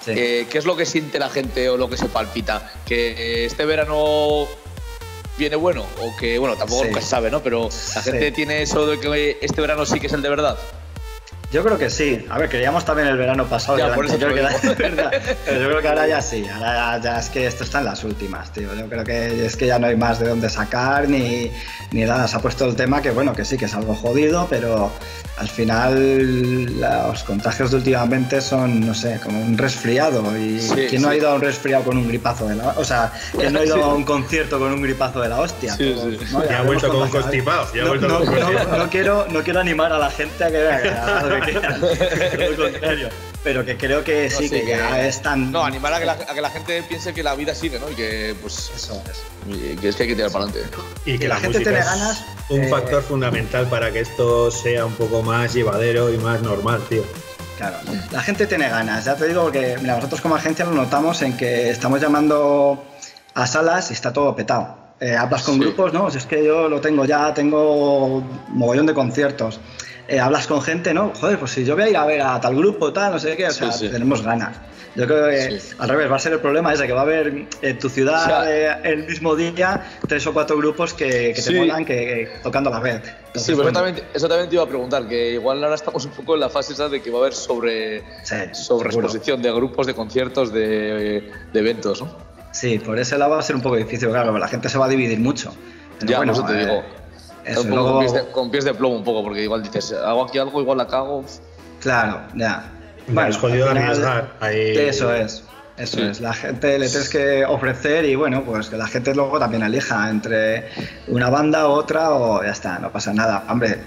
[0.04, 0.12] Sí.
[0.16, 2.72] Eh, ¿Qué es lo que siente la gente o lo que se palpita?
[2.86, 4.48] ¿Que este verano
[5.38, 5.86] viene bueno?
[6.02, 6.88] O que, bueno, tampoco Sí.
[6.90, 7.42] nunca se sabe, ¿no?
[7.44, 8.12] Pero la Sí.
[8.12, 10.58] gente tiene eso de que este verano sí que es el de verdad.
[11.52, 12.26] Yo creo que sí.
[12.30, 13.78] A ver, queríamos también el verano pasado.
[13.78, 14.42] Ya, por eso lo que
[14.78, 15.12] verdad.
[15.46, 16.46] Pero yo creo que ahora ya sí.
[16.54, 18.74] Ahora ya, ya es que esto está en las últimas, tío.
[18.76, 21.50] Yo creo que es que ya no hay más de dónde sacar ni,
[21.92, 22.28] ni nada.
[22.28, 24.92] Se ha puesto el tema que, bueno, que sí, que es algo jodido, pero
[25.38, 30.38] al final los contagios de últimamente son, no sé, como un resfriado.
[30.38, 32.84] Y Sí, ¿quién no ha ido a un resfriado con un gripazo de la O
[32.84, 35.76] sea, ¿quién no ha ido a un concierto con un gripazo de la hostia?
[35.78, 36.34] Sí, Todos, sí.
[36.34, 36.50] ¿no?
[36.50, 38.78] Ya ha vuelto con un No, no, constipado.
[38.78, 43.10] no quiero, no quiero animar a la gente a que vea que lo contrario.
[43.44, 45.52] Pero que creo que sí, sí, que, que- ya es tan.
[45.52, 47.90] No, animar a que, la, a que la gente piense que la vida sigue, ¿no?
[47.90, 49.80] Y que, pues, Eso es.
[49.80, 50.70] que es que hay que tirar para adelante.
[51.06, 54.02] Y que que la, la gente música es ganas, un eh, factor fundamental para que
[54.02, 57.04] esto sea un poco más llevadero y más normal, tío.
[57.58, 57.78] Claro,
[58.12, 61.36] la gente tiene ganas, ya te digo, porque mira, nosotros como agencia lo notamos en
[61.38, 62.84] que estamos llamando
[63.34, 64.78] a salas y está todo petado.
[65.00, 65.62] Eh, hablas con Sí.
[65.62, 66.10] grupos, ¿no?
[66.12, 69.60] Si es que yo lo tengo ya, tengo mogollón de conciertos.
[70.10, 71.12] Eh, hablas con gente, ¿no?
[71.16, 73.36] Joder, pues si yo voy a ir a ver a tal grupo, tal, no sé
[73.36, 73.90] qué, o Sí, sea, sí.
[73.90, 74.56] tenemos ganas.
[74.96, 75.76] Yo creo que Sí.
[75.78, 78.24] al revés, va a ser el problema ese, que va a haber en tu ciudad
[78.24, 81.52] O sea, eh, el mismo día tres o cuatro grupos que, que Sí.
[81.54, 82.96] te molan que, que tocando a la vez.
[82.96, 86.12] Entonces, Sí, bueno, exactamente, eso también te iba a preguntar, que igual ahora estamos un
[86.12, 89.52] poco en la fase esa de que va a haber sobre, sí, sobre exposición de
[89.52, 92.18] grupos, de conciertos, de, de eventos, ¿no?
[92.52, 94.86] Sí, por ese lado va a ser un poco difícil, claro, la gente se va
[94.86, 95.54] a dividir mucho.
[96.00, 96.84] Pero ya, bueno, por eso te eh, digo.
[97.48, 99.64] Eso, un poco luego- con, pies de, con pies de plomo un poco, porque igual
[99.64, 101.24] dices, hago aquí algo, igual la cago.
[101.82, 102.72] Claro, ya.
[103.08, 104.34] Bueno, es jodido al final, arriesgar.
[104.42, 105.44] Ahí- Eso es.
[105.78, 106.04] Eso Sí.
[106.04, 109.62] es, la gente le tienes que ofrecer y bueno, pues que la gente luego también
[109.62, 110.70] elija entre
[111.08, 113.44] una banda u otra o ya está, no pasa nada.
[113.48, 113.84] Hombre,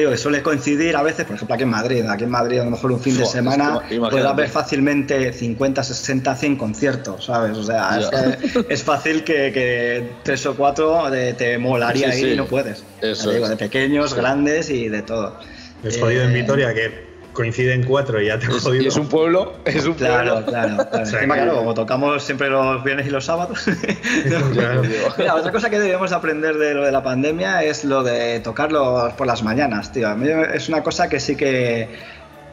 [0.00, 2.64] digo, que suele coincidir a veces, por ejemplo aquí en Madrid, aquí en Madrid a
[2.64, 3.80] lo mejor un fin de Fua, semana
[4.10, 7.56] puede haber fácilmente 50, 60, 100 conciertos, ¿sabes?
[7.56, 8.36] O sea, es, Ya.
[8.66, 12.32] que es fácil que, que tres o cuatro de- te molaría Sí, ir sí.
[12.32, 12.84] y no puedes.
[13.00, 14.16] Eso digo, de pequeños, Sí.
[14.16, 15.38] grandes y de todo.
[15.82, 17.07] Es jodido en Eh, Vitoria que
[17.38, 18.82] coinciden cuatro y ya te he Es- jodido.
[18.82, 20.46] y es un pueblo, es un Claro, pueblo.
[20.50, 20.90] claro, claro.
[21.02, 23.64] O sea, Encima, claro, como tocamos siempre los viernes y los sábados.
[24.52, 24.82] Claro.
[25.16, 29.12] Mira, otra cosa que debemos aprender de lo de la pandemia es lo de tocarlos
[29.12, 30.08] por las mañanas, tío.
[30.08, 31.88] A mí es una cosa que sí que,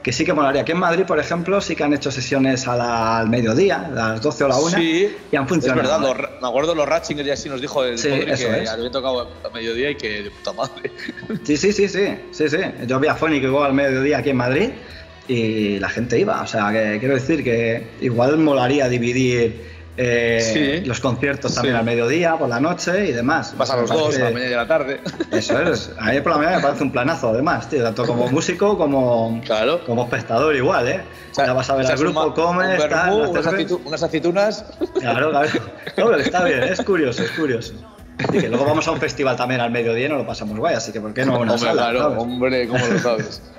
[0.05, 0.61] que sí que molaría.
[0.61, 3.89] Aquí en Madrid, por ejemplo, sí que han hecho sesiones a la- al mediodía, a
[3.89, 5.81] las 12 o la 1, Sí, y han funcionado.
[5.81, 8.69] Es verdad, me acuerdo los Ratchinger y así nos dijo el Sí, que es.
[8.69, 10.91] había tocado a mediodía y que de puta madre.
[11.43, 12.57] Sí, sí, sí, sí, sí, sí.
[12.85, 14.69] Yo vi a Fónico igual al mediodía aquí en Madrid
[15.27, 16.39] y la gente iba.
[16.43, 20.85] O sea, que quiero decir que igual molaría dividir eh, Sí.
[20.87, 21.79] los conciertos también Sí.
[21.79, 23.53] al mediodía, por la noche y demás.
[23.53, 25.01] Me los dos, a la mañana y a la tarde.
[25.31, 25.91] Eso es.
[25.97, 27.83] A mí por la mañana me parece un planazo, además, tío.
[27.83, 29.83] Tanto como músico como, Claro.
[29.85, 31.01] como espectador igual, ¿eh?
[31.31, 34.65] O sea, ya vas a ver al grupo, comes, un unas, aceitunas.
[34.99, 35.49] Claro, claro.
[35.97, 37.73] No, pero está bien, es curioso, es curioso.
[38.17, 40.75] Y que luego vamos a un festival también al mediodía y nos lo pasamos guay,
[40.75, 41.81] así que ¿por qué no a una hombre, sala?
[41.81, 42.17] claro, ¿sabes?
[42.19, 43.41] hombre, ¿cómo lo sabes?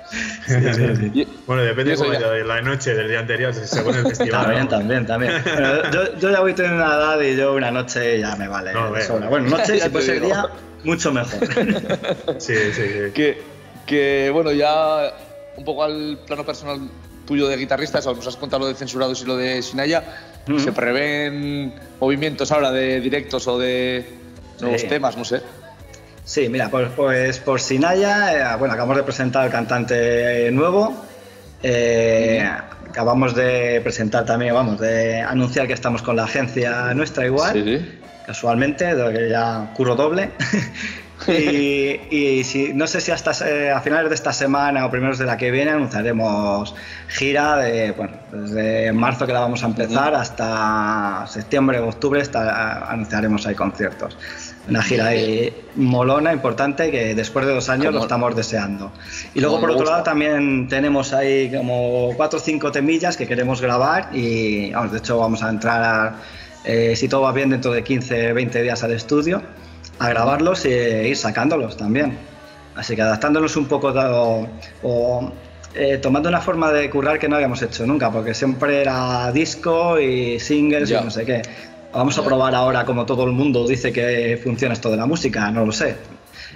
[1.13, 2.29] Y- Bueno, depende cómo ya.
[2.31, 4.41] de la noche del día anterior, según el festival.
[4.45, 4.69] También, ¿no?
[4.69, 5.33] también, también.
[5.93, 8.73] Yo, yo ya voy teniendo una edad y yo una noche ya me vale.
[8.73, 9.27] No, sobra.
[9.29, 10.45] Bueno, noche, si puede día,
[10.83, 11.39] mucho mejor.
[12.39, 13.11] Sí, sí, sí.
[13.13, 13.41] que,
[13.85, 15.13] que, bueno, ya
[15.57, 16.79] un poco al plano personal
[17.25, 20.03] tuyo de guitarrista, eso, nos has contado lo de censurados y lo de Sinaya.
[20.57, 24.16] ¿Se prevén movimientos ahora de directos o de
[24.61, 24.87] nuevos Sí.
[24.87, 25.15] temas?
[25.17, 25.41] No sé.
[26.23, 30.93] Sí, mira, pues, pues por Sinaya, eh, bueno, acabamos de presentar al cantante nuevo.
[31.63, 32.47] eh,
[32.89, 37.53] Acabamos de presentar también, vamos, de anunciar que estamos con la agencia nuestra igual.
[37.53, 40.31] Sí, casualmente, de lo que ya curro doble.
[41.27, 45.17] y y si, no sé si hasta eh, a finales de esta semana o primeros
[45.17, 46.73] de la que viene anunciaremos
[47.07, 52.89] gira de, bueno, desde marzo que la vamos a empezar hasta septiembre o octubre está-
[52.89, 54.17] anunciaremos ahí conciertos.
[54.69, 58.91] Una gira ahí molona, importante, que después de dos años Como- lo estamos deseando.
[59.33, 59.91] Y luego, por otro gusta.
[59.91, 64.97] lado, también tenemos ahí como cuatro o cinco temillas que queremos grabar y, vamos, de
[64.97, 66.15] hecho, vamos a entrar, a,
[66.65, 69.41] eh, si todo va bien, dentro de 15, 20 días al estudio
[69.99, 72.17] a grabarlos e ir sacándolos también.
[72.75, 74.47] Así que adaptándonos un poco o,
[74.83, 75.31] o,
[75.73, 79.99] eh, tomando una forma de currar que no habíamos hecho nunca, porque siempre era disco
[79.99, 81.41] y singles y no sé qué.
[81.93, 85.49] Vamos a probar ahora, como todo el mundo dice que funciona esto de la música,
[85.51, 85.95] no lo sé.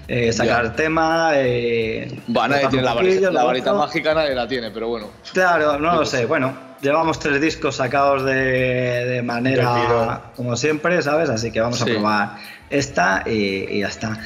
[0.08, 0.76] Eh, sacar Ya.
[0.76, 5.10] tema, eh, Va, nadie tiene la varita, la varita mágica, nadie la tiene, pero bueno.
[5.34, 6.26] Claro, no lo sé.
[6.26, 11.30] Bueno, llevamos tres discos sacados de, de manera como siempre, ¿sabes?
[11.30, 11.84] Así que vamos Sí.
[11.90, 12.30] a probar
[12.70, 14.18] esta y, y ya está.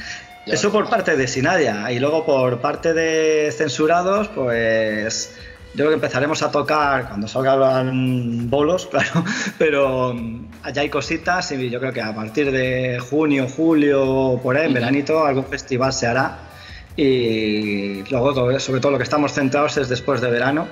[0.46, 1.90] Ya Eso por parte de Sinadia.
[1.92, 5.36] Y luego por parte de censurados, pues
[5.76, 9.22] yo creo que empezaremos a tocar cuando salgan bolos, claro,
[9.58, 14.56] pero mm, allá hay cositas y yo creo que a partir de junio, julio, por
[14.56, 16.38] ahí, en veranito, algún festival se hará.
[16.96, 20.66] Y luego, sobre todo, lo que estamos centrados es después de verano,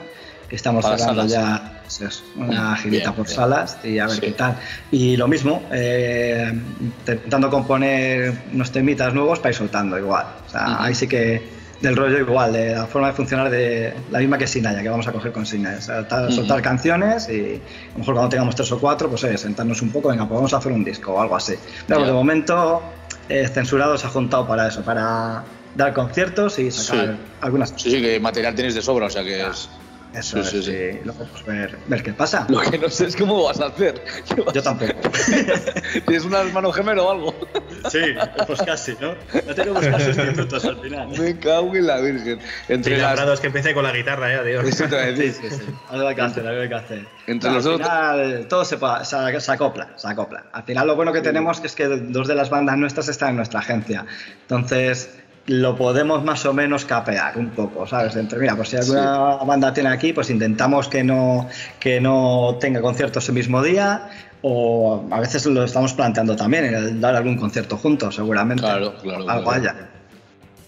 [0.49, 3.37] que estamos cerrando ya es, una girita bien, por bien.
[3.37, 4.21] salas y a ver Sí.
[4.23, 4.57] qué tal.
[4.90, 10.25] Y lo mismo, eh, intentando componer unos temitas nuevos para ir soltando igual.
[10.47, 10.83] O sea, Ujú.
[10.83, 11.43] ahí sí que
[11.88, 15.07] del rollo igual, de la forma de funcionar de la misma que Sinaya, que vamos
[15.07, 15.79] a coger con Sinaya.
[15.79, 19.25] O sea, ta- soltar canciones y a lo mejor cuando tengamos tres o cuatro, pues
[19.25, 21.55] eh, sentarnos un poco, venga, pues vamos a hacer un disco o algo así.
[21.87, 22.83] Pero de momento,
[23.29, 25.44] eh, Censurado se ha juntado para eso, para
[25.75, 27.23] dar conciertos y sacar Sí.
[27.40, 29.68] algunas Sí, sí, que material tenéis de sobra, o sea que es.
[30.14, 30.98] Eso Sí, es, sí, sí.
[31.00, 32.46] y luego pues ver, ver qué pasa.
[32.48, 34.03] Lo que no sé es cómo vas a hacer.
[34.35, 34.92] ¿Qué vas Yo tampoco.
[36.07, 37.35] ¿Tienes un hermano gemelo o algo?
[37.90, 37.98] Sí,
[38.46, 39.14] pues casi, ¿no?
[39.46, 41.07] No tenemos casi minutos al final.
[41.09, 42.38] Me cago en la virgen.
[42.68, 43.40] Entre Sí, las.
[43.40, 44.62] que empecé con la guitarra, ya, tío.
[44.62, 45.62] Eso te voy a Sí, sí, sí.
[45.90, 47.07] Algo hay que hacer, algo hay que hacer.
[47.27, 50.44] Entre al los dos- final, todo se, se, se acopla, se acopla.
[50.53, 53.37] Al final, lo bueno que tenemos es que dos de las bandas nuestras están en
[53.37, 54.07] nuestra agencia.
[54.42, 55.11] Entonces,
[55.46, 58.16] lo podemos más o menos capear un poco, ¿sabes?
[58.16, 62.80] Entre, mira, pues si alguna banda tiene aquí, pues intentamos que no, que no tenga
[62.80, 64.09] conciertos el mismo día.
[64.46, 68.62] O a veces lo estamos planteando también, el dar algún concierto juntos, seguramente.
[68.62, 69.50] Claro, claro, Algo claro.
[69.50, 69.74] haya.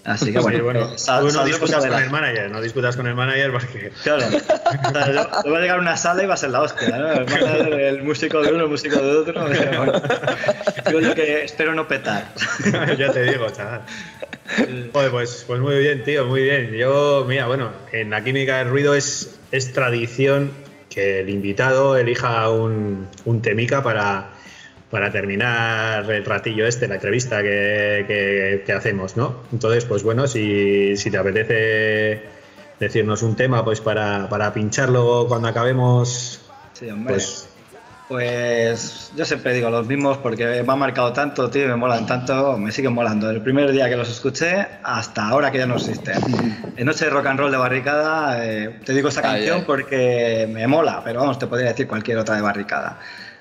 [0.04, 3.06] Así que bueno, Sí, bueno, sal- tú no disputas con el manager, no disputas con
[3.08, 4.24] el manager porque Claro.
[4.88, 6.60] O sea, yo- yo voy a llegar a una sala y va a ser la
[6.62, 7.06] hostia, ¿no?
[7.08, 9.44] A ser el músico de uno, el músico de otro.
[9.44, 9.92] Bueno,
[11.02, 12.28] yo que espero no petar.
[12.98, 13.80] ya te digo, chaval.
[14.92, 16.72] Joder, pues, pues muy bien, tío, muy bien.
[16.72, 20.50] Yo, mira, bueno, en la química del ruido es, es tradición
[20.90, 24.30] que el invitado elija un, un temica para,
[24.90, 29.34] para terminar el ratillo este, la entrevista que, que- que hacemos, ¿no?
[29.52, 32.20] Entonces, pues bueno, si, si te apetece
[32.80, 36.40] decirnos un tema, pues para, para pincharlo cuando acabemos,
[36.72, 37.45] Sí, pues
[38.08, 42.56] Pues yo siempre digo los mismos porque me han marcado tanto, tío, me molan tanto,
[42.56, 43.28] me siguen molando.
[43.30, 46.18] El primer día que los escuché hasta ahora que ya no existen.
[46.76, 49.64] En Noche de Rock and Roll de Barricada, eh, te digo esa Ay, canción ay.
[49.66, 53.00] porque me mola, pero vamos, te podría decir cualquier otra de Barricada.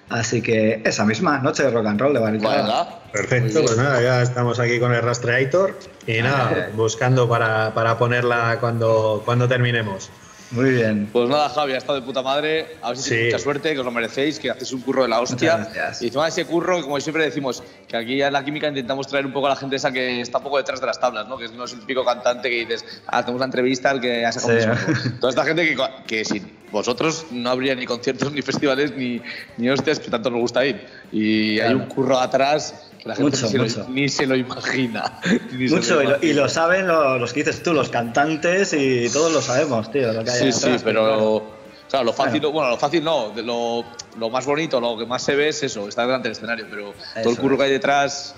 [0.10, 3.02] Así que esa misma, Noche de Rock and Roll de Barricada.
[3.12, 8.58] Perfecto, pues nada, ya estamos aquí con el Rastreator y nada, buscando para, para ponerla
[8.60, 10.10] cuando, cuando terminemos.
[10.52, 11.10] Muy bien.
[11.12, 12.78] Pues nada, Javi, ha estado de puta madre.
[12.82, 13.10] A ver si Sí.
[13.10, 15.68] tenéis mucha suerte, que os lo merecéis, que hacéis un curro de la hostia.
[16.00, 19.26] Y encima de ese curro, como siempre decimos, que aquí en la química intentamos traer
[19.26, 21.38] un poco a la gente esa que está un poco detrás de las tablas, ¿no?
[21.38, 24.32] Que no es el típico cantante que dices, ah, hacemos una entrevista al que ha
[24.32, 24.68] sacado Sí.
[24.68, 25.10] un disco".
[25.20, 29.22] Toda esta gente que, que sin vosotros no habría ni conciertos, ni festivales, ni,
[29.58, 30.86] ni hostias que tanto nos gusta ir.
[31.12, 31.78] Y hay Claro.
[31.78, 33.80] un curro atrás que la gente Mucho, ni, se.
[33.80, 35.20] Lo, ni se lo imagina.
[35.52, 36.42] Mucho, y lo, y imagina.
[36.42, 40.12] lo saben lo- los que dices tú, los cantantes y todos lo sabemos, tío.
[40.12, 41.46] Lo que hay Sí, sí, pero
[41.90, 42.52] claro, lo fácil, Bueno.
[42.52, 43.86] bueno, lo fácil no, de lo,
[44.18, 46.94] lo más bonito, lo que más se ve es eso, estar delante del escenario, pero
[47.22, 48.34] todo el curro que hay detrás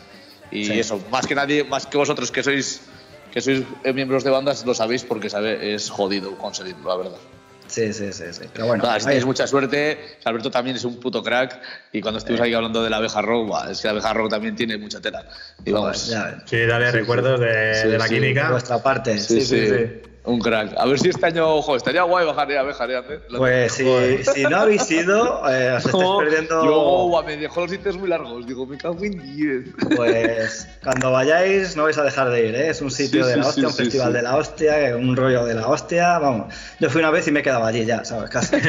[0.52, 0.80] y Sí.
[0.80, 2.82] eso, más que nadie, más que vosotros que sois
[3.32, 7.18] que sois eh, miembros de bandas lo sabéis porque sabe, es jodido conseguirlo, la verdad.
[7.68, 8.42] Sí, sí, sí, sí.
[8.54, 8.84] Pero bueno,
[9.26, 11.60] mucha suerte, Alberto también es un puto crack
[11.92, 14.56] y cuando estuvimos ahí hablando de la abeja rock, es que la abeja rock también
[14.56, 15.26] tiene mucha tela.
[15.66, 16.14] Y vamos.
[16.46, 18.16] Sí, dale recuerdos de, Sí, de la sí.
[18.16, 18.52] De química.
[18.52, 19.76] vuestra parte, sí, sí, sí, sí.
[19.76, 20.02] sí.
[20.28, 20.74] Un crack.
[20.78, 23.20] A ver si este año, ojo, estaría guay bajar de abeja, ¿eh?
[23.36, 23.84] Pues si,
[24.34, 26.66] si no habéis ido, eh, os estáis No, perdiendo.
[26.66, 28.46] Yo, me dejó los sitios muy largos.
[28.46, 29.96] Digo, me cago en 10.
[29.96, 32.70] Pues cuando vayáis no vais a dejar de ir, ¿eh?
[32.70, 34.14] es un sitio Sí, de sí, la hostia, sí, un sí, festival sí.
[34.14, 36.54] de la hostia, un rollo de la hostia, vamos.
[36.80, 38.30] Yo fui una vez y me he quedado allí ya, ¿sabes?
[38.30, 38.56] Casi.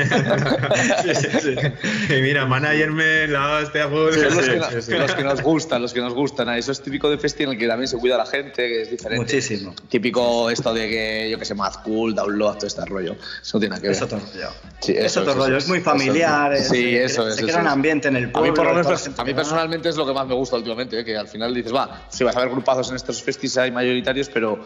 [1.02, 2.14] Sí, sí, sí.
[2.14, 3.98] Y mira, managerme, la hostia, full.
[3.98, 4.92] Los, Sí, que, sí, sí.
[4.98, 6.48] los que nos gustan, los que nos gustan.
[6.50, 8.90] Eso es típico de festi en el que también se cuida la gente, que es
[8.90, 9.24] diferente.
[9.24, 9.74] Muchísimo.
[9.88, 13.12] Típico esto de que, yo que sé, Mad Cool, Download, todo este rollo.
[13.42, 13.96] Eso no tiene nada que ver.
[13.96, 14.48] Es otro rollo.
[14.80, 16.52] Sí, es eso otro es, rollo, eso es muy es, familiar.
[16.52, 16.66] eso es.
[16.66, 17.72] es- Sí, se- eso es, Se eso crea un es.
[17.72, 18.50] ambiente en el A pueblo.
[18.52, 21.04] mí, por lo menos, a mí personalmente es lo que más me gusta últimamente, ¿eh?
[21.04, 24.28] que al final dices, va, sí, vas a ver grupazos en estos festis hay mayoritarios,
[24.28, 24.62] pero,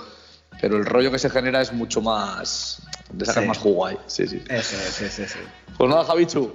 [0.61, 2.79] pero el rollo que se genera es mucho más.
[3.13, 3.49] de sacar Sí.
[3.49, 3.97] más jugo ahí.
[4.07, 4.43] Sí, sí.
[4.49, 5.39] Eso es, sí, sí, sí.
[5.77, 6.51] Pues nada, Javichu.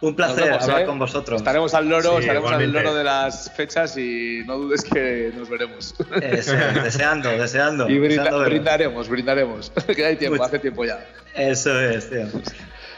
[0.00, 0.86] Un placer vemos, hablar ¿eh?
[0.86, 1.40] con vosotros.
[1.40, 2.82] Estaremos al loro, Sí, estaremos al igualmente.
[2.82, 5.94] loro de las fechas y no dudes que nos veremos.
[6.20, 7.88] Eso es, deseando, deseando.
[7.88, 9.70] y brinda- deseando brindaremos, brindaremos.
[9.96, 10.44] que hay tiempo, Mucho.
[10.46, 11.06] hace tiempo ya.
[11.34, 12.26] Eso es, tío.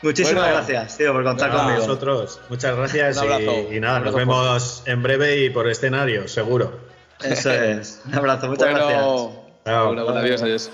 [0.03, 0.57] Muchísimas Bueno.
[0.59, 1.81] gracias, tío, por contar Nada, conmigo.
[1.83, 5.69] vosotros, muchas gracias Un abrazo, y, y nada, un nos vemos en breve y por
[5.69, 6.81] escenario, seguro.
[7.23, 8.03] Eso es.
[8.07, 9.85] Un abrazo, muchas bueno, gracias.
[9.87, 10.71] Bueno, adiós, adiós.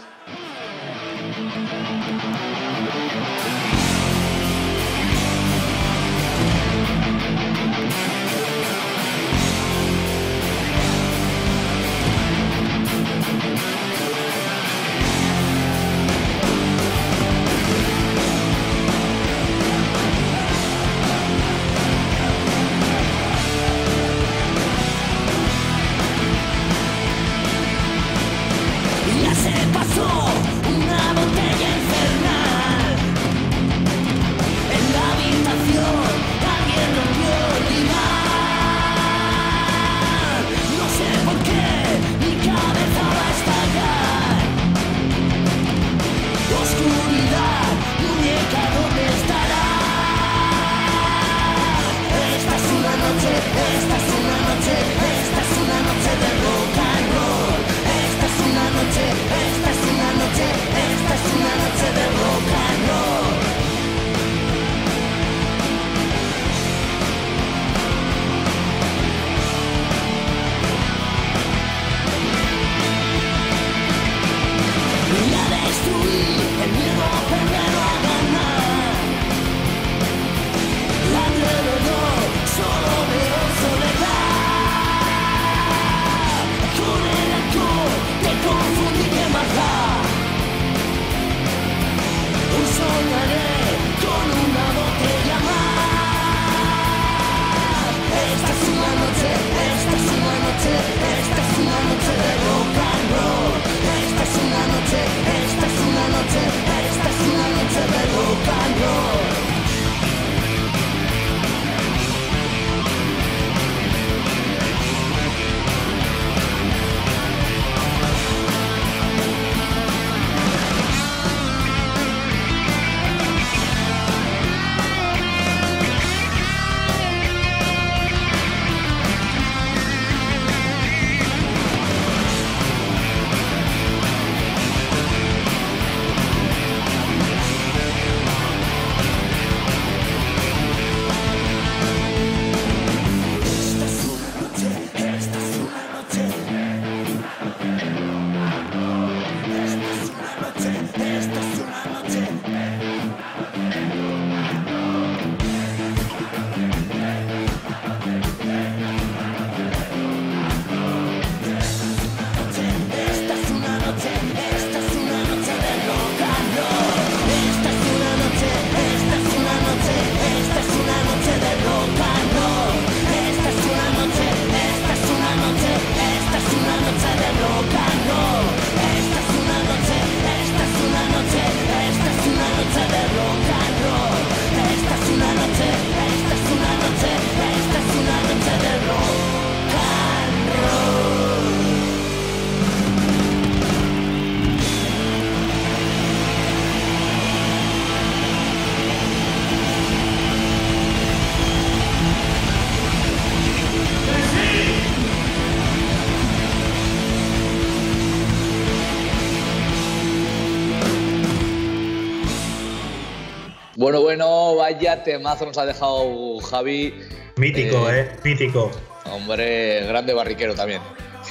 [213.92, 216.94] Bueno, bueno, vaya temazo nos ha dejado Javi.
[217.36, 218.00] Mítico, Eh.
[218.00, 218.70] eh, mítico.
[219.04, 220.80] Hombre, grande barriquero también.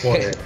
[0.03, 0.35] Joder.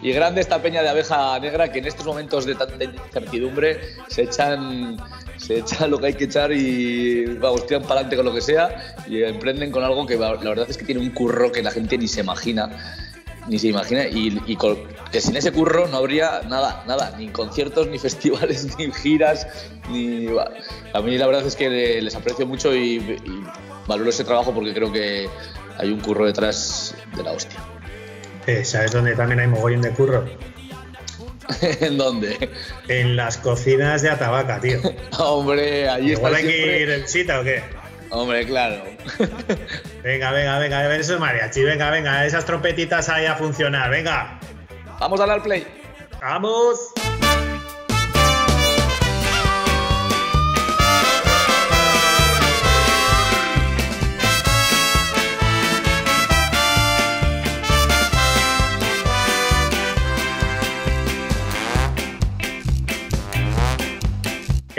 [0.00, 3.78] Y grande esta peña de abeja negra que en estos momentos de tanta incertidumbre
[4.08, 4.96] se echan,
[5.36, 8.40] se echan lo que hay que echar y vamos, tiran para adelante con lo que
[8.40, 11.70] sea y emprenden con algo que la verdad es que tiene un curro que la
[11.70, 12.68] gente ni se imagina.
[13.48, 14.78] Ni se imagina, y, y con-
[15.10, 19.46] que sin ese curro no habría nada, nada, ni conciertos, ni festivales, ni giras,
[19.90, 20.26] ni.
[20.92, 23.42] A mí la verdad es que le- les aprecio mucho y, y
[23.86, 25.28] valoro ese trabajo porque creo que
[25.78, 27.58] hay un curro detrás de la hostia.
[28.46, 30.24] Eh, ¿Sabes dónde también hay mogollón de curro?
[31.80, 32.50] ¿En dónde?
[32.88, 34.78] En las cocinas de Atabaca, tío.
[35.18, 36.80] Hombre, allí está hay que siempre.
[36.80, 37.62] ir en cita o qué.
[38.12, 38.84] Hombre, claro.
[40.02, 44.38] Venga, venga, venga, a ver esos mariachis, venga, venga, esas trompetitas ahí a funcionar, venga.
[45.00, 45.66] Vamos a dar play.
[46.20, 46.92] ¡Vamos!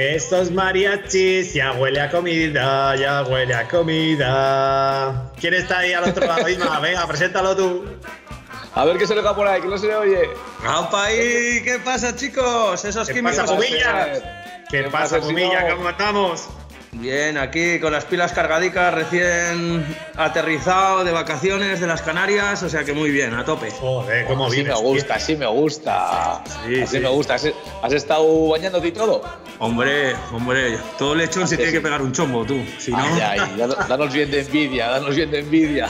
[0.04, 5.32] Estos mariachis ya huele a comida, ya huele a comida.
[5.40, 6.50] ¿Quién está ahí al otro lado?
[6.50, 7.86] Isma, venga, preséntalo tú.
[8.76, 10.30] A ver qué se le va por ahí, que no se le oye.
[10.66, 11.62] ¡Aupa ahí!
[11.64, 12.84] ¿Qué pasa, chicos?
[12.84, 13.40] Esos ¿Qué químicos.
[13.40, 13.58] pasa?
[13.58, 15.62] ¿Qué ¿Qué pasa, pasa, Fumilla?
[15.62, 15.78] Sino?
[15.78, 16.50] ¿Cómo estamos?
[16.94, 19.84] Bien, aquí con las pilas cargadicas, recién
[20.16, 23.72] aterrizado de vacaciones de las Canarias, o sea que muy bien, a tope.
[23.72, 24.74] Joder, cómo vienes.
[24.76, 26.44] me gusta, así me gusta.
[26.68, 27.00] Sí, así sí.
[27.00, 27.34] me gusta.
[27.34, 29.24] ¿Has, estado bañándote y todo?
[29.58, 31.78] Hombre, hombre, todo lechón se Así tiene sí.
[31.78, 32.64] que pegar un chombo, tú.
[32.78, 33.00] Si no.
[33.00, 35.90] Ay, ay, danos- danos bien de envidia, danos bien de envidia.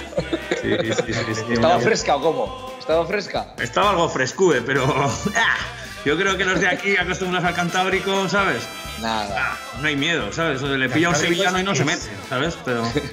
[0.62, 0.70] Sí,
[1.06, 2.74] sí, sí, sí, ¿Estaba fresca o cómo?
[2.80, 3.54] ¿Estaba fresca?
[3.60, 4.86] Estaba algo frescue, pero.
[5.36, 5.58] ¡ah!
[6.06, 8.68] Yo creo que los de aquí acostumbrados al Cantábrico, ¿sabes?
[9.04, 9.58] Nada.
[9.82, 10.62] No hay miedo, ¿sabes?
[10.62, 12.58] Le pilla un sevillano y no se mete, ¿sabes?
[12.66, 12.84] Pero.
[12.92, 13.00] Sí,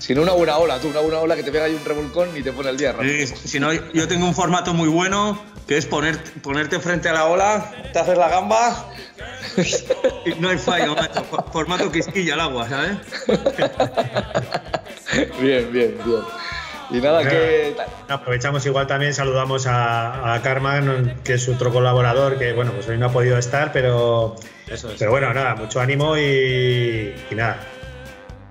[0.00, 2.34] Si no, una buena ola, tú, una buena ola que te pega ahí un revolcón
[2.36, 3.26] y te pone el día rápido.
[3.26, 5.38] Sí, si no, yo tengo un formato muy bueno
[5.68, 8.88] que es poner, ponerte frente a la ola, te haces la gamba
[10.26, 11.22] y no hay fallo, macho.
[11.24, 12.96] For- Formato quisquilla al agua, ¿sabes?
[15.40, 16.20] bien, bien, bien.
[16.92, 17.76] Y nada, que.
[18.08, 22.98] Aprovechamos igual también, saludamos a, a Carmen, que es otro colaborador, que bueno, pues hoy
[22.98, 24.34] no ha podido estar, pero,
[24.66, 24.96] Eso es.
[24.98, 27.58] pero bueno, nada, mucho ánimo y, y nada.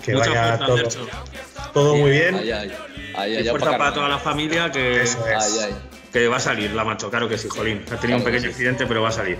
[0.04, 2.36] Que Mucha vaya fuerza, todo, todo muy bien.
[2.36, 2.72] Ay, ay.
[3.16, 5.60] Ay, Y fuerza para para toda la familia que, Eso es.
[5.60, 5.76] Ay, ay.
[6.14, 7.84] que va a salir, la macho, claro que sí, Jolín.
[7.92, 8.48] Ha tenido un Claro pequeño sí.
[8.50, 9.38] accidente, pero va a salir.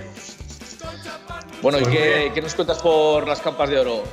[1.62, 4.04] Bueno, ¿y Pues qué, qué nos cuentas por las campas de oro?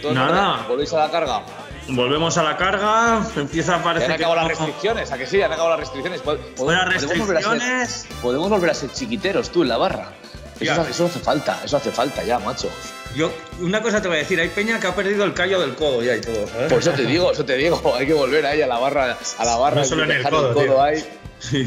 [0.00, 0.64] ¿Todo en Nada.
[0.68, 1.42] ¿Volvéis a la carga?
[1.88, 5.16] Volvemos a la carga, empieza a Ya parecer han que acabado las no- restricciones, ¿a
[5.18, 5.40] que sí?
[5.40, 6.20] Han acabado las restricciones.
[6.22, 7.08] Fuera podemos volver a ser-
[7.50, 8.06] restricciones.
[8.20, 10.12] Podemos volver a ser chiquiteros tú en la barra.
[10.60, 10.90] Eso, Ya.
[10.90, 12.68] eso hace falta, eso hace falta ya, macho.
[13.14, 13.30] Yo,
[13.60, 16.02] una cosa te voy a decir, hay peña que ha perdido el callo del codo
[16.02, 16.68] ya y todo, ¿sabes?
[16.70, 19.44] Por eso te digo, eso te digo, hay que volver ahí a la barra, a
[19.44, 20.82] la barra No solo en el codo, tío.
[20.82, 21.02] ahí.
[21.38, 21.66] Sí.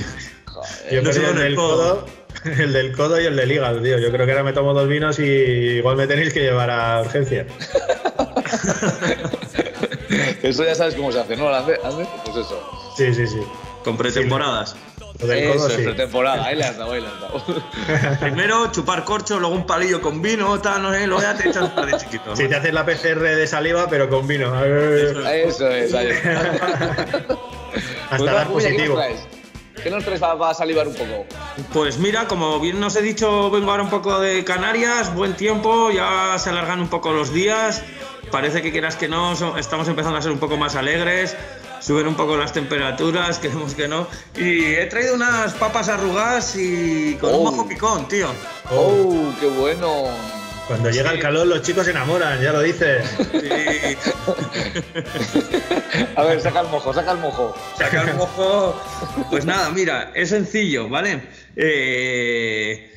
[0.91, 2.05] Yo no solo el en el del codo.
[2.05, 2.05] codo,
[2.59, 3.97] el del codo y el del hígado, tío.
[3.97, 7.01] Yo creo que ahora me tomo dos vinos y igual me tenéis que llevar a
[7.01, 7.47] urgencia.
[10.43, 11.53] Eso ya sabes cómo se hace, ¿no?
[11.53, 11.79] Ande?
[11.83, 12.07] Ande?
[12.25, 12.59] Pues eso.
[12.95, 13.41] Sí, sí, sí.
[13.83, 14.75] Con pretemporadas.
[15.19, 15.83] Eso es sí.
[15.83, 17.43] pretemporada, ahí le has dado, ahí le has dado.
[18.19, 21.63] Primero chupar corcho, luego un palillo con vino, tal, no sé, luego ya te echas
[21.63, 22.37] un par de chiquitos.
[22.37, 24.47] Si te haces la PCR de saliva, pero con vino.
[24.65, 26.31] Eso es, ahí está.
[28.09, 29.01] Hasta Pues, dar Uy, ¿qué nos positivo.
[29.83, 31.25] ¿Qué nos traes para, salivar un poco?
[31.73, 35.89] Pues mira, como bien nos he dicho, vengo ahora un poco de Canarias, buen tiempo,
[35.91, 37.81] ya se alargan un poco los días,
[38.29, 41.35] parece que quieras que no, estamos empezando a ser un poco más alegres,
[41.79, 47.15] suben un poco las temperaturas, queremos que no, y he traído unas papas arrugadas y
[47.19, 47.37] con Oh.
[47.39, 48.27] un mojo picón, tío.
[48.69, 50.40] ¡Oh, qué bueno!
[50.71, 53.05] Cuando llega el calor, los chicos se enamoran, ya lo dices.
[53.33, 53.97] Sí.
[56.15, 57.53] A ver, saca el mojo, saca el mojo.
[57.77, 58.81] Sacar el mojo.
[59.29, 61.23] Pues nada, mira, es sencillo, ¿vale?
[61.57, 62.89] Eh,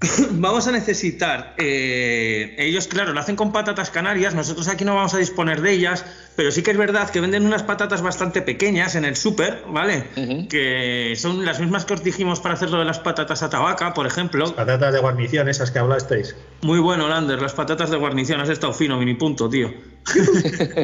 [0.32, 1.54] Vamos a necesitar.
[1.58, 4.34] eh, ellos, claro, lo hacen con patatas canarias.
[4.34, 6.04] Nosotros aquí no vamos a disponer de ellas,
[6.36, 10.04] pero sí que es verdad que venden unas patatas bastante pequeñas en el súper, ¿vale?
[10.48, 13.92] Que son las mismas que os dijimos para hacer lo de las patatas a tabaca,
[13.94, 14.54] por ejemplo.
[14.54, 16.34] Patatas de guarnición, esas que hablasteis.
[16.62, 18.40] Muy bueno, Lander, las patatas de guarnición.
[18.40, 19.70] Has estado fino, mini punto, tío.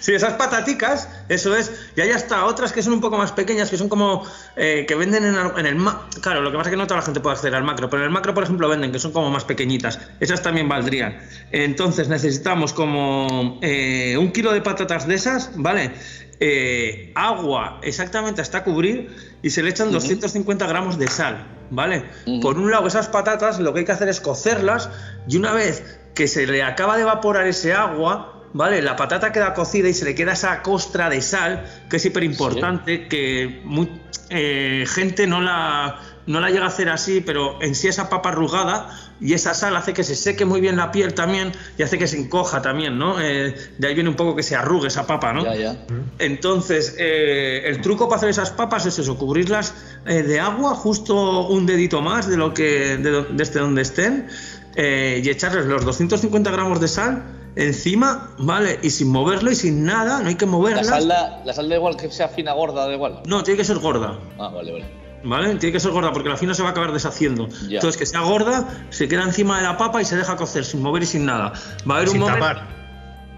[0.00, 1.70] sí, esas pataticas, eso es.
[1.96, 4.24] Y hay hasta otras que son un poco más pequeñas, que son como
[4.56, 6.86] eh, que venden en, el- en el ma- Claro, lo que pasa es que no
[6.86, 8.98] toda la gente puede acceder al macro, pero en el macro, por ejemplo, venden, que
[8.98, 10.00] son como más pequeñitas.
[10.20, 11.18] Esas también valdrían.
[11.52, 15.90] Entonces necesitamos como eh, un kilo de patatas de esas, ¿vale?
[16.38, 19.08] Eh, agua exactamente hasta cubrir
[19.42, 22.04] y se le echan 250 gramos de sal, ¿vale?
[22.40, 24.88] Por un lado, esas patatas lo que hay que hacer es cocerlas
[25.28, 25.82] y una vez
[26.14, 28.80] que se le acaba de evaporar ese agua, ¿vale?
[28.80, 32.22] La patata queda cocida y se le queda esa costra de sal, que es súper
[32.22, 33.88] importante, que mu-
[34.30, 38.28] eh, gente no la, no la llega a hacer así, pero en sí esa papa
[38.28, 38.88] arrugada
[39.20, 42.06] y esa sal hace que se seque muy bien la piel también y hace que
[42.06, 43.20] se encoja también, ¿no?
[43.20, 45.44] Eh, de ahí viene un poco que se arrugue esa papa, ¿no?
[45.44, 45.76] Ya, ya.
[46.18, 49.74] Entonces, eh, el truco para hacer esas papas es eso, cubrirlas
[50.06, 54.28] eh, de agua, justo un dedito más de lo que de, desde donde estén,
[54.76, 57.24] eh, y echarles los 250 gramos de sal
[57.56, 58.78] encima, ¿vale?
[58.82, 60.86] Y sin moverlo y sin nada, no hay que La moverlas.
[60.86, 63.22] sal, da, la sal da igual que sea fina, gorda, da igual.
[63.26, 64.16] No, tiene que ser gorda.
[64.38, 65.07] Ah, vale, vale.
[65.24, 65.56] ¿Vale?
[65.56, 67.48] Tiene que ser gorda porque la fina se va a acabar deshaciendo.
[67.68, 67.76] Ya.
[67.76, 70.80] Entonces, que sea gorda, se queda encima de la papa y se deja cocer sin
[70.80, 71.52] mover y sin nada.
[71.88, 72.46] Va a haber Sin un momento.
[72.46, 72.78] tapar.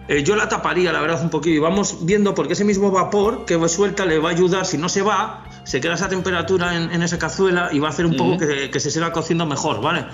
[0.09, 1.57] Eh, yo la taparía, la verdad, un poquillo.
[1.57, 4.67] Y vamos viendo porque ese mismo vapor que suelta le va a ayudar.
[4.67, 7.91] Si no se va, se queda esa temperatura en, en esa cazuela y va a
[7.93, 10.07] hacer un poco que se siga cociendo mejor, ¿vale?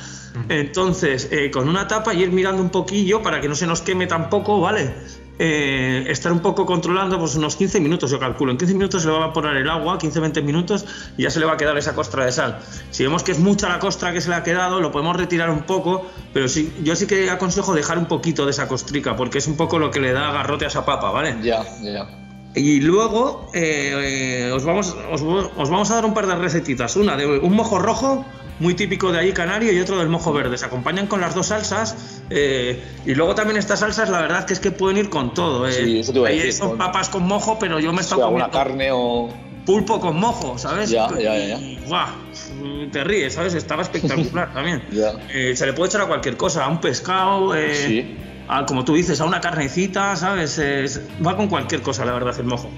[0.51, 3.81] Entonces, eh, con una tapa y ir mirando un poquillo para que no se nos
[3.81, 4.95] queme tampoco, ¿vale?
[5.39, 8.53] Eh, estar un poco controlando, pues unos 15 minutos, yo calculo.
[8.53, 11.41] En 15 minutos se le va a evaporar el agua, 15-20 minutos, y ya se
[11.41, 12.59] le va a quedar esa costra de sal.
[12.91, 15.51] Si vemos que es mucha la costra que se le ha quedado, lo podemos retirar
[15.51, 19.39] un poco, pero sí, yo sí que aconsejo dejar un poquito de esa costrica, porque
[19.39, 21.37] es un poco lo que le da garrote a esa papa, ¿vale?
[21.43, 22.26] Ya, ya, ya.
[22.57, 26.96] Y luego eh, eh, os, vamos, os, os vamos a dar un par de recetitas.
[26.96, 28.24] Una de un mojo rojo,
[28.61, 30.57] muy típico de ahí canario, y otro del mojo verde.
[30.57, 32.22] Se acompañan con las dos salsas.
[32.30, 35.68] eh, y luego también estas salsas, la verdad que es que pueden ir con todo.
[35.68, 35.72] eh.
[35.72, 38.00] Sí, eso te iba a decir, son con- papas con mojo, pero yo me he
[38.00, 39.28] estado comiendo carne o.
[39.66, 40.88] pulpo con mojo, ¿sabes?
[40.88, 41.59] Ya, ya, ya.
[41.59, 42.07] Y, guau,
[42.90, 43.52] te ríes, ¿sabes?
[43.52, 44.82] Estaba espectacular también.
[44.92, 45.12] Ya.
[45.34, 48.16] Eh, se le puede echar a cualquier cosa, a un pescado, Sí.
[48.49, 50.59] A- como tú dices, a una carnecita, ¿sabes?
[50.59, 52.70] Es- va con cualquier cosa, la verdad, el mojo.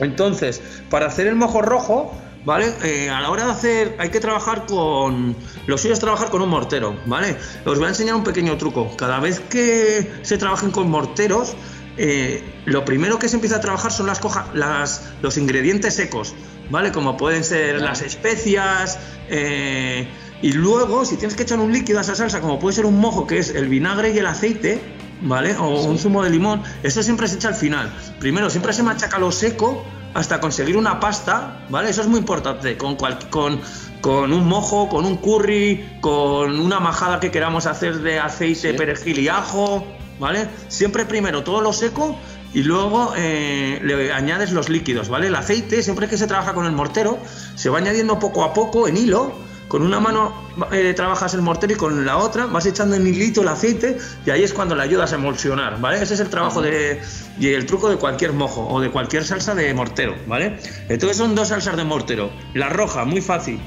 [0.00, 2.12] Entonces, para hacer el mojo rojo,
[2.44, 2.72] ¿vale?
[2.84, 5.34] Eh, a la hora de hacer, hay que trabajar con.
[5.66, 7.36] Lo suyo es trabajar con un mortero, ¿vale?
[7.64, 8.94] Os voy a enseñar un pequeño truco.
[8.96, 11.56] Cada vez que se trabajen con morteros,
[11.96, 16.34] eh, lo primero que se empieza a trabajar son las, coja- las los ingredientes secos,
[16.70, 16.92] ¿vale?
[16.92, 18.98] Como pueden ser las especias.
[19.28, 20.06] eh,
[20.42, 23.00] y luego, si tienes que echar un líquido a esa salsa, como puede ser un
[23.00, 24.78] mojo, que es el vinagre y el aceite,
[25.22, 25.56] ¿vale?
[25.56, 27.92] O un zumo de limón, eso siempre se echa al final.
[28.18, 31.90] Primero, siempre se machaca lo seco hasta conseguir una pasta, ¿vale?
[31.90, 32.76] Eso es muy importante.
[32.78, 33.60] Con, cual- con,
[34.00, 38.76] con un mojo, con un curry, con una majada que queramos hacer de aceite, Sí.
[38.78, 39.86] perejil y ajo,
[40.18, 40.48] ¿vale?
[40.68, 42.16] Siempre primero todo lo seco
[42.54, 45.26] y luego eh, le añades los líquidos, ¿vale?
[45.26, 47.18] El aceite, siempre que se trabaja con el mortero,
[47.54, 49.32] se va añadiendo poco a poco en hilo.
[49.68, 50.32] Con una mano
[50.70, 54.30] eh, trabajas el mortero y con la otra vas echando en hilito el aceite y
[54.30, 56.00] ahí es cuando le ayudas a emulsionar, ¿vale?
[56.00, 57.00] Ese es el trabajo de,
[57.40, 60.58] y el truco de cualquier mojo o de cualquier salsa de mortero, ¿vale?
[60.88, 62.30] Entonces son dos salsas de mortero.
[62.54, 63.58] La roja, muy fácil.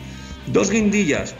[0.48, 1.36] Dos guindillas,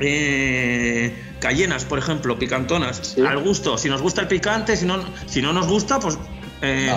[0.00, 3.20] eh, cayenas, por ejemplo, picantonas, Sí.
[3.22, 3.78] al gusto.
[3.78, 6.18] Si nos gusta el picante, si no, si no nos gusta, pues
[6.62, 6.94] eh,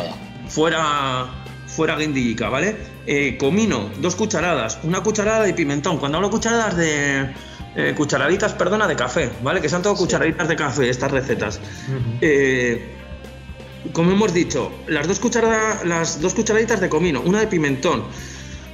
[0.48, 1.26] fuera,
[1.68, 2.78] fuera guindillica, ¿vale?
[3.12, 5.98] Eh, comino, dos cucharadas, una cucharada de pimentón.
[5.98, 7.34] Cuando hablo cucharadas de
[7.76, 9.62] eh, cucharaditas, perdona, de café, ¿vale?
[9.62, 11.60] Que sean todo cucharaditas de café estas recetas.
[12.22, 12.88] Eh,
[13.94, 18.04] como hemos dicho, las dos, cucharadas, las dos cucharaditas de comino, una de pimentón,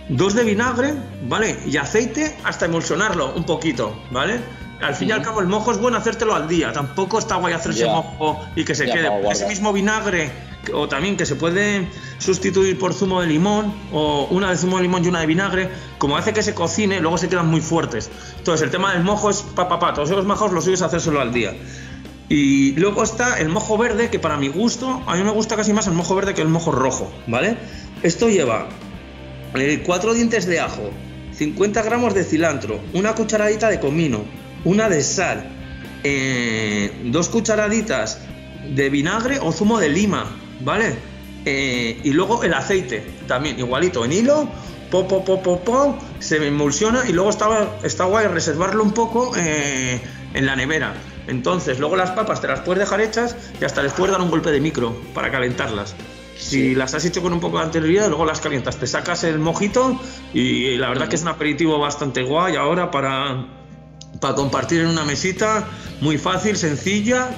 [0.10, 0.94] dos de vinagre,
[1.30, 1.56] ¿vale?
[1.66, 4.42] Y aceite hasta emulsionarlo un poquito, ¿vale?
[4.82, 6.74] Al fin y al cabo, el mojo es bueno hacértelo al día.
[6.74, 9.10] Tampoco está guay hacerse mojo y que se quede.
[9.32, 10.32] Ese mismo vinagre,
[10.74, 14.84] o también que se puede sustituir por zumo de limón, o una de zumo de
[14.84, 18.10] limón y una de vinagre, como hace que se cocine, luego se quedan muy fuertes.
[18.38, 19.94] Entonces, el tema del mojo es pa, pa, pa.
[19.94, 21.54] Todos los mejores los suyos hacérselo al día.
[22.28, 25.74] Y luego está el mojo verde, que para mi gusto, a mí me gusta casi
[25.74, 27.56] más el mojo verde que el mojo rojo, ¿vale?
[28.02, 28.68] Esto lleva
[29.54, 30.90] eh, cuatro dientes de ajo,
[31.34, 34.24] 50 gramos de cilantro, una cucharadita de comino,
[34.66, 35.48] una de sal,
[36.04, 38.20] eh, dos cucharaditas
[38.68, 40.26] de vinagre o zumo de lima,
[40.62, 40.98] ¿vale?
[41.46, 44.50] Eh, y luego el aceite, también igualito, en hilo,
[44.90, 49.32] po, po, po, po, po, se emulsiona y luego está, está guay reservarlo un poco
[49.38, 50.02] eh,
[50.34, 50.94] en la nevera.
[51.28, 54.30] Entonces, luego las papas te las puedes dejar hechas y hasta les puedes dar un
[54.30, 55.96] golpe de micro para calentarlas.
[56.38, 59.40] Si las has hecho con un poco de anterioridad, luego las calientas, te sacas el
[59.40, 60.00] mojito
[60.34, 63.48] y la verdad que es un aperitivo bastante guay ahora para,
[64.26, 65.68] para compartir en una mesita,
[66.02, 67.30] muy fácil, sencilla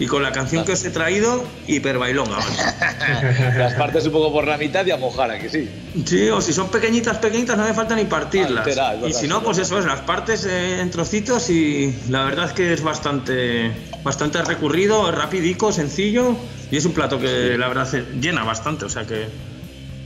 [0.00, 2.38] y con la canción que os he traído, hiper bailonga.
[3.56, 5.70] Las partes un poco por la mitad y a mojar, ¿a que sí.
[6.04, 8.66] Sí, o si son pequeñitas, pequeñitas, no hace falta ni partirlas.
[8.66, 11.94] Ah, y verdad, si no, sí, pues eso es, las partes eh, en trocitos y
[12.08, 13.70] la verdad es que es bastante,
[14.02, 16.34] bastante recurrido, rapidico, sencillo
[16.72, 19.28] y es un plato que la verdad se llena bastante, o sea que...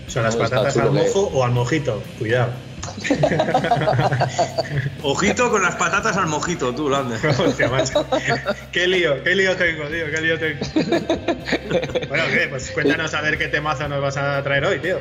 [0.07, 2.03] ¿Son las patatas al mojo o al mojito?
[2.19, 2.51] Cuidado.
[5.03, 7.21] Ojito con las patatas al mojito, tú, Lander.
[7.39, 8.07] Hostia, macho.
[8.73, 10.67] Qué lío, qué lío tengo, tío, qué lío tengo.
[12.09, 12.47] Bueno, ¿qué?
[12.49, 15.01] Pues cuéntanos a ver qué temazo nos vas a traer hoy, tío.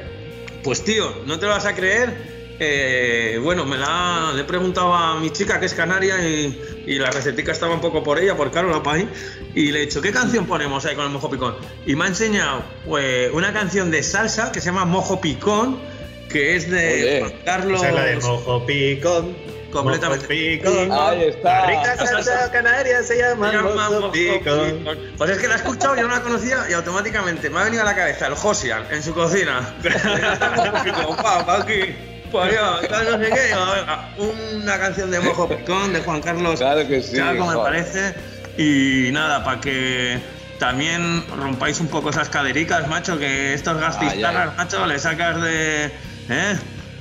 [0.63, 2.35] Pues tío, no te lo vas a creer.
[2.57, 6.97] eh, bueno, me la le he preguntado a mi chica que es canaria y, y
[6.99, 9.09] la recetica estaba un poco por ella, por Carola Pay,
[9.53, 11.55] y le he dicho, ¿qué canción ponemos ahí con el mojo picón?
[11.85, 15.79] Y me ha enseñado pues, una canción de salsa que se llama Mojo Picón,
[16.35, 17.19] que es de.
[17.21, 17.81] Juan Carlos.
[17.81, 19.37] Esa es la de mojo picón.
[19.71, 20.25] Completamente.
[20.25, 20.91] Mojo picón.
[20.91, 21.61] Ahí está.
[21.61, 24.79] La rica salsa canaria se llama Se llama mojo Mojo picón.
[24.79, 24.97] Picón.
[25.17, 27.83] Pues es que la he escuchado, yo no la conocía y automáticamente me ha venido
[27.83, 29.75] a la cabeza el Josian en su cocina.
[32.33, 32.43] No
[33.17, 33.55] sé qué.
[34.17, 38.13] Una canción de Mojo Picón de Juan Carlos Claro que sí, Chaco, me parece.
[38.57, 40.19] Y nada, para que
[40.59, 45.91] también rompáis un poco esas cadericas, macho, que estos gastistarras, Ay, macho, le sacas de.
[46.29, 46.57] ¿Eh?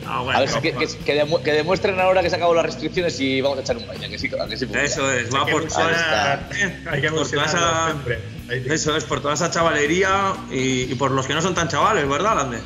[0.07, 2.67] Ah, bueno, A ver, que, que, que demu- que demuestren ahora que se acabado las
[2.67, 4.67] restricciones y vamos a echar un baño, que sí, que sí.
[4.75, 6.49] Eso es, va Hay que por toda-
[6.91, 8.13] hay que por toda emocionarlo
[8.49, 8.75] esa-.
[8.75, 12.07] Eso es, por toda esa chavalería y, y por los que no son tan chavales,
[12.07, 12.59] ¿verdad, Lande?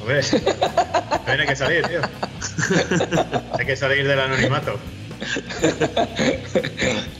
[0.00, 0.20] Hombre,
[1.24, 2.00] también hay que salir, tío.
[3.58, 4.78] Hay que salir del anonimato.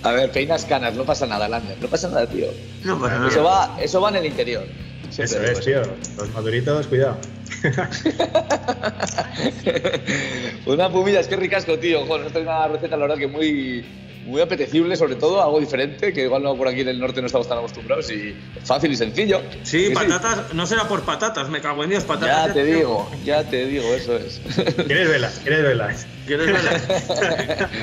[0.02, 2.46] A ver, peinas canas, no pasa nada, Lander, no pasa nada, tío.
[2.84, 3.68] No pasa Bueno, Eso nada.
[3.68, 4.64] va, eso va en el interior.
[5.10, 5.82] Siempre Eso es, tío.
[6.16, 7.18] Los maduritos, cuidado.
[10.66, 12.04] Una pumilla, es que ricasco, tío.
[12.06, 13.84] Joder, esta es una receta, la verdad, que muy,
[14.26, 17.26] muy apetecible, sobre todo, algo diferente, que igual no por aquí en el norte no
[17.26, 18.34] estamos tan acostumbrados y
[18.64, 19.40] fácil y sencillo.
[19.62, 22.48] Sí, Que patatas, no será por patatas, me cago en Dios, patatas.
[22.48, 24.40] Ya te digo, ya te digo, eso es.
[24.86, 25.40] ¿Quieres velas?
[25.42, 26.06] ¿Quieres velas?
[26.26, 27.70] ¿Quieres verla?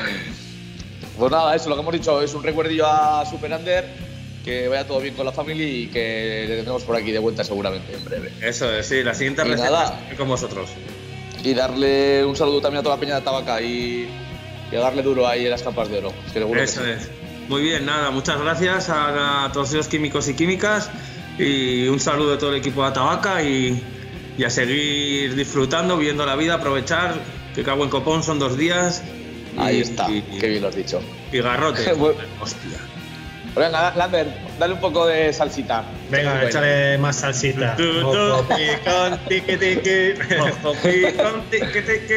[1.20, 3.84] Pues nada, eso, lo que hemos dicho es un recuerdillo a Super Under,
[4.44, 7.44] que vaya todo bien con la familia y que le tendremos por aquí de vuelta
[7.44, 8.32] seguramente en breve.
[8.42, 10.70] Eso es, sí, la siguiente receta con vosotros.
[11.44, 14.10] Y darle un saludo también a toda la peña de Tabaca y,
[14.72, 16.14] y a darle duro ahí en las campas de oro.
[16.26, 16.90] que seguro que Eso sí.
[16.92, 17.10] es.
[17.48, 20.90] Muy bien, nada, muchas gracias a, a todos los químicos y químicas
[21.40, 23.82] Y un saludo de todo el equipo de Atabaca y,
[24.38, 27.16] y a seguir disfrutando, viviendo la vida, aprovechar
[27.56, 29.02] que cago en copón son dos días.
[29.58, 30.08] Ahí y- está,
[30.40, 31.02] qué bien lo has dicho.
[31.32, 31.94] Y garrote.
[31.96, 32.20] Bueno.
[33.60, 35.84] Venga, Lambert, dale un poco de salsita.
[36.10, 36.48] Venga, Bueno.
[36.48, 37.76] échale más salsita.
[37.76, 39.54] Picón, tiqui.
[40.40, 42.16] Ojo, picón, tiqui, tiqui.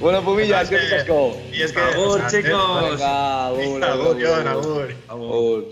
[0.00, 1.36] Bueno, Pumillas, que ricasco.
[1.52, 1.80] Y es que.
[1.80, 2.90] Agur, o sea, chicos.
[2.90, 4.16] Venga, agur, Agur,
[5.08, 5.64] Jon,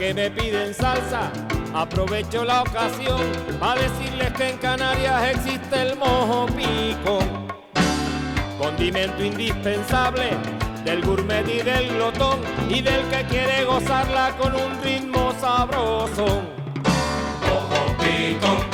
[0.00, 1.30] que me piden salsa,
[1.74, 3.20] aprovecho la ocasión
[3.60, 7.18] para decirles que en Canarias existe el mojo pico,
[8.58, 10.30] condimento indispensable
[10.86, 12.40] del gourmet y del glotón
[12.70, 16.24] y del que quiere gozarla con un ritmo sabroso.
[17.44, 18.69] Mojo pico,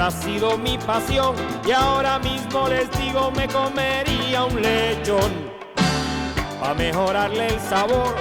[0.00, 1.34] ha sido mi pasión
[1.66, 5.52] y ahora mismo les digo me comería un lechón.
[6.60, 8.14] Pa' mejorarle el sabor,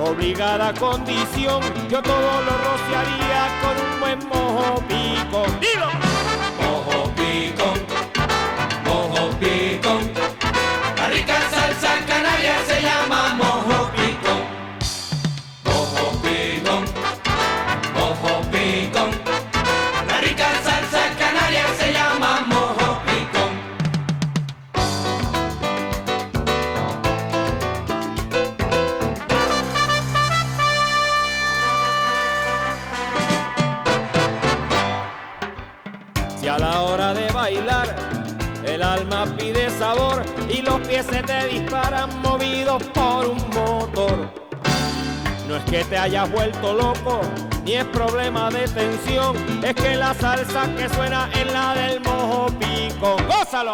[0.00, 4.82] obligada condición, yo todo lo rociaría con un buen mojo.
[4.88, 6.07] ¡Dilo!
[37.48, 37.96] Bailar
[38.66, 44.30] el alma pide sabor y los pies se te disparan movidos por un motor.
[45.48, 47.22] No es que te hayas vuelto loco,
[47.64, 49.34] ni es problema de tensión,
[49.64, 53.16] es que la salsa que suena es la del mojo pico.
[53.26, 53.72] ¡Gózalo!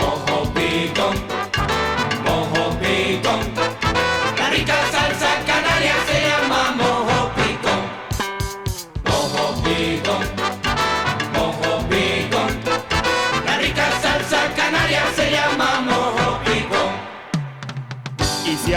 [0.00, 1.12] Mojo pico,
[2.24, 3.30] mojo pico.
[4.38, 4.74] La rica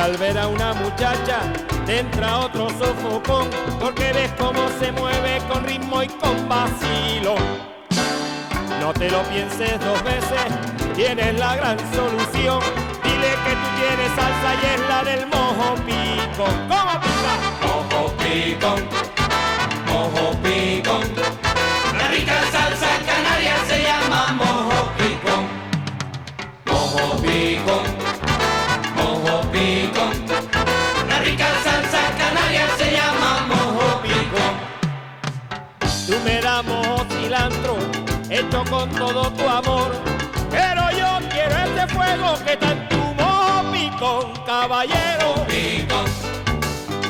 [0.08, 1.40] al ver a una muchacha
[1.86, 7.36] te entra otro sofocón, porque ves cómo se mueve con ritmo y con vacilo.
[8.80, 10.48] No te lo pienses dos veces,
[10.96, 12.62] tienes la gran solución.
[13.04, 16.46] Dile que tú tienes salsa y es la del mojo pico.
[16.72, 17.34] ¿Cómo pica?
[17.66, 18.76] Mojo pico,
[19.88, 21.02] mojo pico.
[21.98, 25.34] La rica salsa canaria se llama mojo pico.
[26.66, 27.84] Mojo pico,
[38.78, 39.92] con todo tu amor.
[40.52, 45.28] Pero yo quiero ese fuego que está en tu mojo pico, caballero.
[45.48, 46.00] Pico,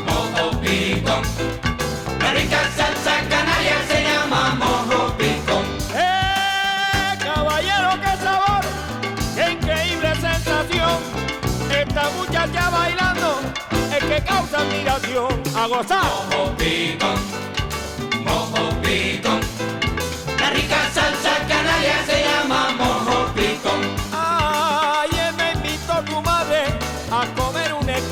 [0.07, 1.15] mojo pico.
[2.21, 5.55] La rica salsa canaria se llama mojo pico.
[5.93, 8.63] ¡Eh, caballero, qué sabor!
[9.35, 10.97] ¡Qué increíble sensación!
[11.81, 13.41] Esta muchacha bailando
[13.91, 15.31] es que causa admiración.
[15.53, 16.03] ¡A gozar!
[16.31, 17.07] Mojo pico,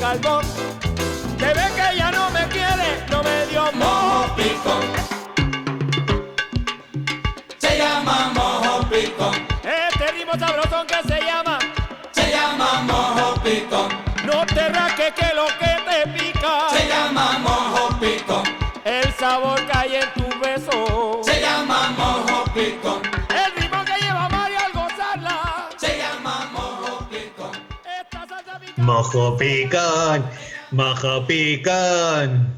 [0.06, 0.44] escaldón.
[1.38, 4.80] Se ve que ella no me quiere, no me dio mojo pico.
[7.58, 9.30] Se llama mojo pico.
[9.62, 11.58] Este ritmo sabrosón que se llama.
[12.12, 13.88] Se llama mojo pico.
[14.24, 16.75] No te raques que lo que te pica.
[28.86, 30.24] Mojo picón,
[30.70, 32.54] mojo picón.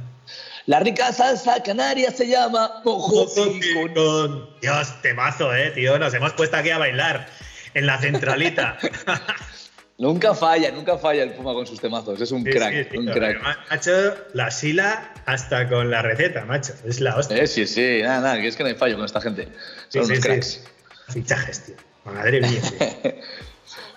[0.66, 3.60] La rica salsa canaria se llama mojo picón.
[3.60, 4.50] picón.
[4.60, 5.98] Dios, temazo, eh, tío.
[5.98, 7.26] Nos hemos puesto aquí a bailar
[7.72, 8.76] en la centralita.
[10.00, 12.20] Nunca falla, nunca falla el Puma con sus temazos.
[12.20, 13.42] Es un Sí, crack, sí, tío, un crack.
[13.70, 16.72] Macho, la sila hasta con la receta, macho.
[16.86, 17.38] Es la hostia.
[17.38, 19.48] Eh, sí, sí, nada, nada, que es que no hay fallo con esta gente.
[19.88, 20.62] Son unos cracks.
[21.08, 21.74] Fichajes, tío.
[22.04, 23.12] Madre mía, tío.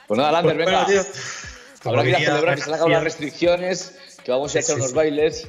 [0.08, 0.84] Pues nada, Lander, Pues venga.
[0.86, 1.12] bueno, tío,
[1.84, 4.76] Habrá que ir a celebrar que se han acabado las restricciones, que vamos a echar
[4.78, 5.48] unos bailes.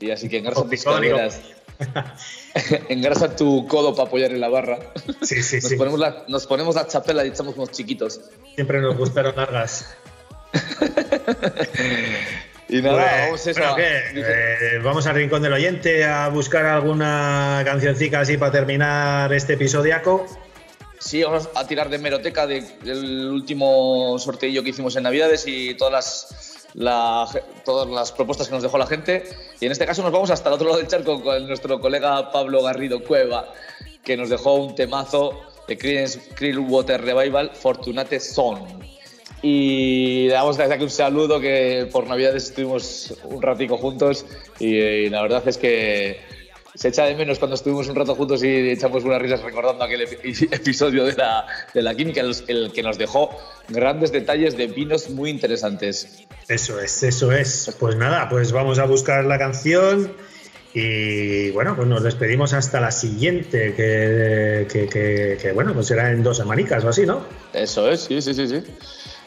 [0.00, 1.40] Y así que engrasa tus caderas.
[2.88, 4.78] engrasa tu codo para apoyar en la barra.
[5.22, 5.76] Sí, sí, Nos, sí.
[5.76, 8.20] ponemos la, nos ponemos la chapela y echamos unos chiquitos.
[8.54, 9.94] Siempre nos gustaron largas.
[12.70, 13.60] Y nada, Pues, vamos a eso.
[13.72, 13.84] bueno.
[14.28, 20.26] Eh, vamos al rincón del oyente a buscar alguna cancioncica así para terminar este episodiaco.
[20.98, 25.74] Sí, vamos a tirar de meroteca de- del último sorteillo que hicimos en Navidades y
[25.74, 27.28] todas las, la-
[27.64, 29.24] todas las propuestas que nos dejó la gente.
[29.60, 32.30] Y en este caso nos vamos hasta el otro lado del charco con nuestro colega
[32.32, 33.52] Pablo Garrido Cueva,
[34.04, 35.38] que nos dejó un temazo
[35.68, 35.76] de
[36.34, 38.66] Clearwater Revival, Fortunate Son.
[39.40, 44.26] Y le damos desde aquí un saludo que por Navidades estuvimos un ratico juntos
[44.58, 46.18] y, y la verdad es que
[46.78, 50.02] se echa de menos cuando estuvimos un rato juntos y echamos unas risas recordando aquel
[50.02, 53.30] epi- episodio de la, de la química, el, el que nos dejó
[53.68, 56.24] grandes detalles de vinos muy interesantes.
[56.46, 57.74] Eso es, eso es.
[57.80, 60.12] Pues nada, pues vamos a buscar la canción
[60.72, 66.12] y bueno, pues nos despedimos hasta la siguiente, que, que- que- que, bueno, pues será
[66.12, 67.24] en dos semanicas o así, ¿no?
[67.54, 68.62] Eso es, sí, sí, sí, sí.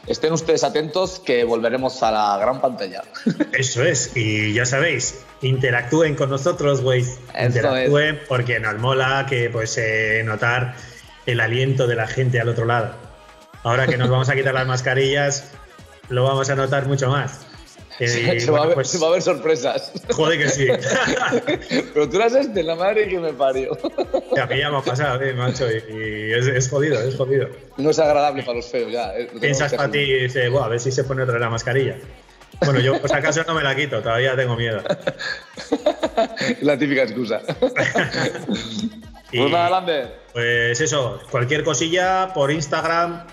[0.08, 3.04] Estén ustedes atentos que volveremos a la gran pantalla.
[3.54, 7.06] Eso es, y ya sabéis, interactúen con nosotros, güey.
[7.40, 10.76] Interactúen porque nos mola que pues eh, notar
[11.26, 12.96] el aliento de la gente al otro lado.
[13.64, 15.52] Ahora que nos vamos a quitar las mascarillas,
[16.10, 17.46] lo vamos a notar mucho más.
[18.04, 19.92] Eh, se, y va a bueno, ver, pues, se va a ver sorpresas.
[20.10, 20.68] joder que sí.
[21.94, 23.72] Pero tú eras este, la madre que me parió.
[23.74, 27.48] a mí ya me ha pasado, eh, macho, y, y es, es jodido, es jodido.
[27.78, 29.16] No es agradable para los feos, ya.
[29.18, 31.42] eh, Piensas que para ti y dices, "Buah, a ver si se pone otra vez
[31.42, 31.96] la mascarilla.
[32.64, 34.82] Bueno, yo por si acaso no me la quito, todavía tengo miedo.
[36.62, 37.42] la típica excusa.
[39.32, 40.20] Y- Pues nada, Lander.
[40.34, 43.26] Pues eso, cualquier cosilla por Instagram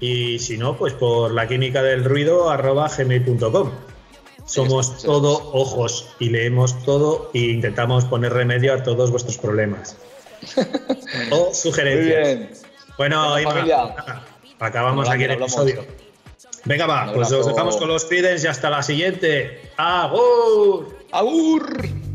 [0.00, 3.70] y si no, pues por la química del ruido arroba gmail.com.
[4.44, 9.96] Somos todo ojos y leemos todo e intentamos poner remedio a todos vuestros problemas.
[11.30, 12.26] o Muy sugerencias.
[12.38, 12.50] bien.
[12.96, 13.94] Bueno, familia.
[14.60, 15.84] acabamos aquí el episodio.
[16.64, 19.70] Venga, va, pues os dejamos con los Creedence y hasta la siguiente.
[19.76, 20.96] ¡Agur!
[21.12, 22.05] ¡Agur!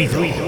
[0.00, 0.39] দুই দুই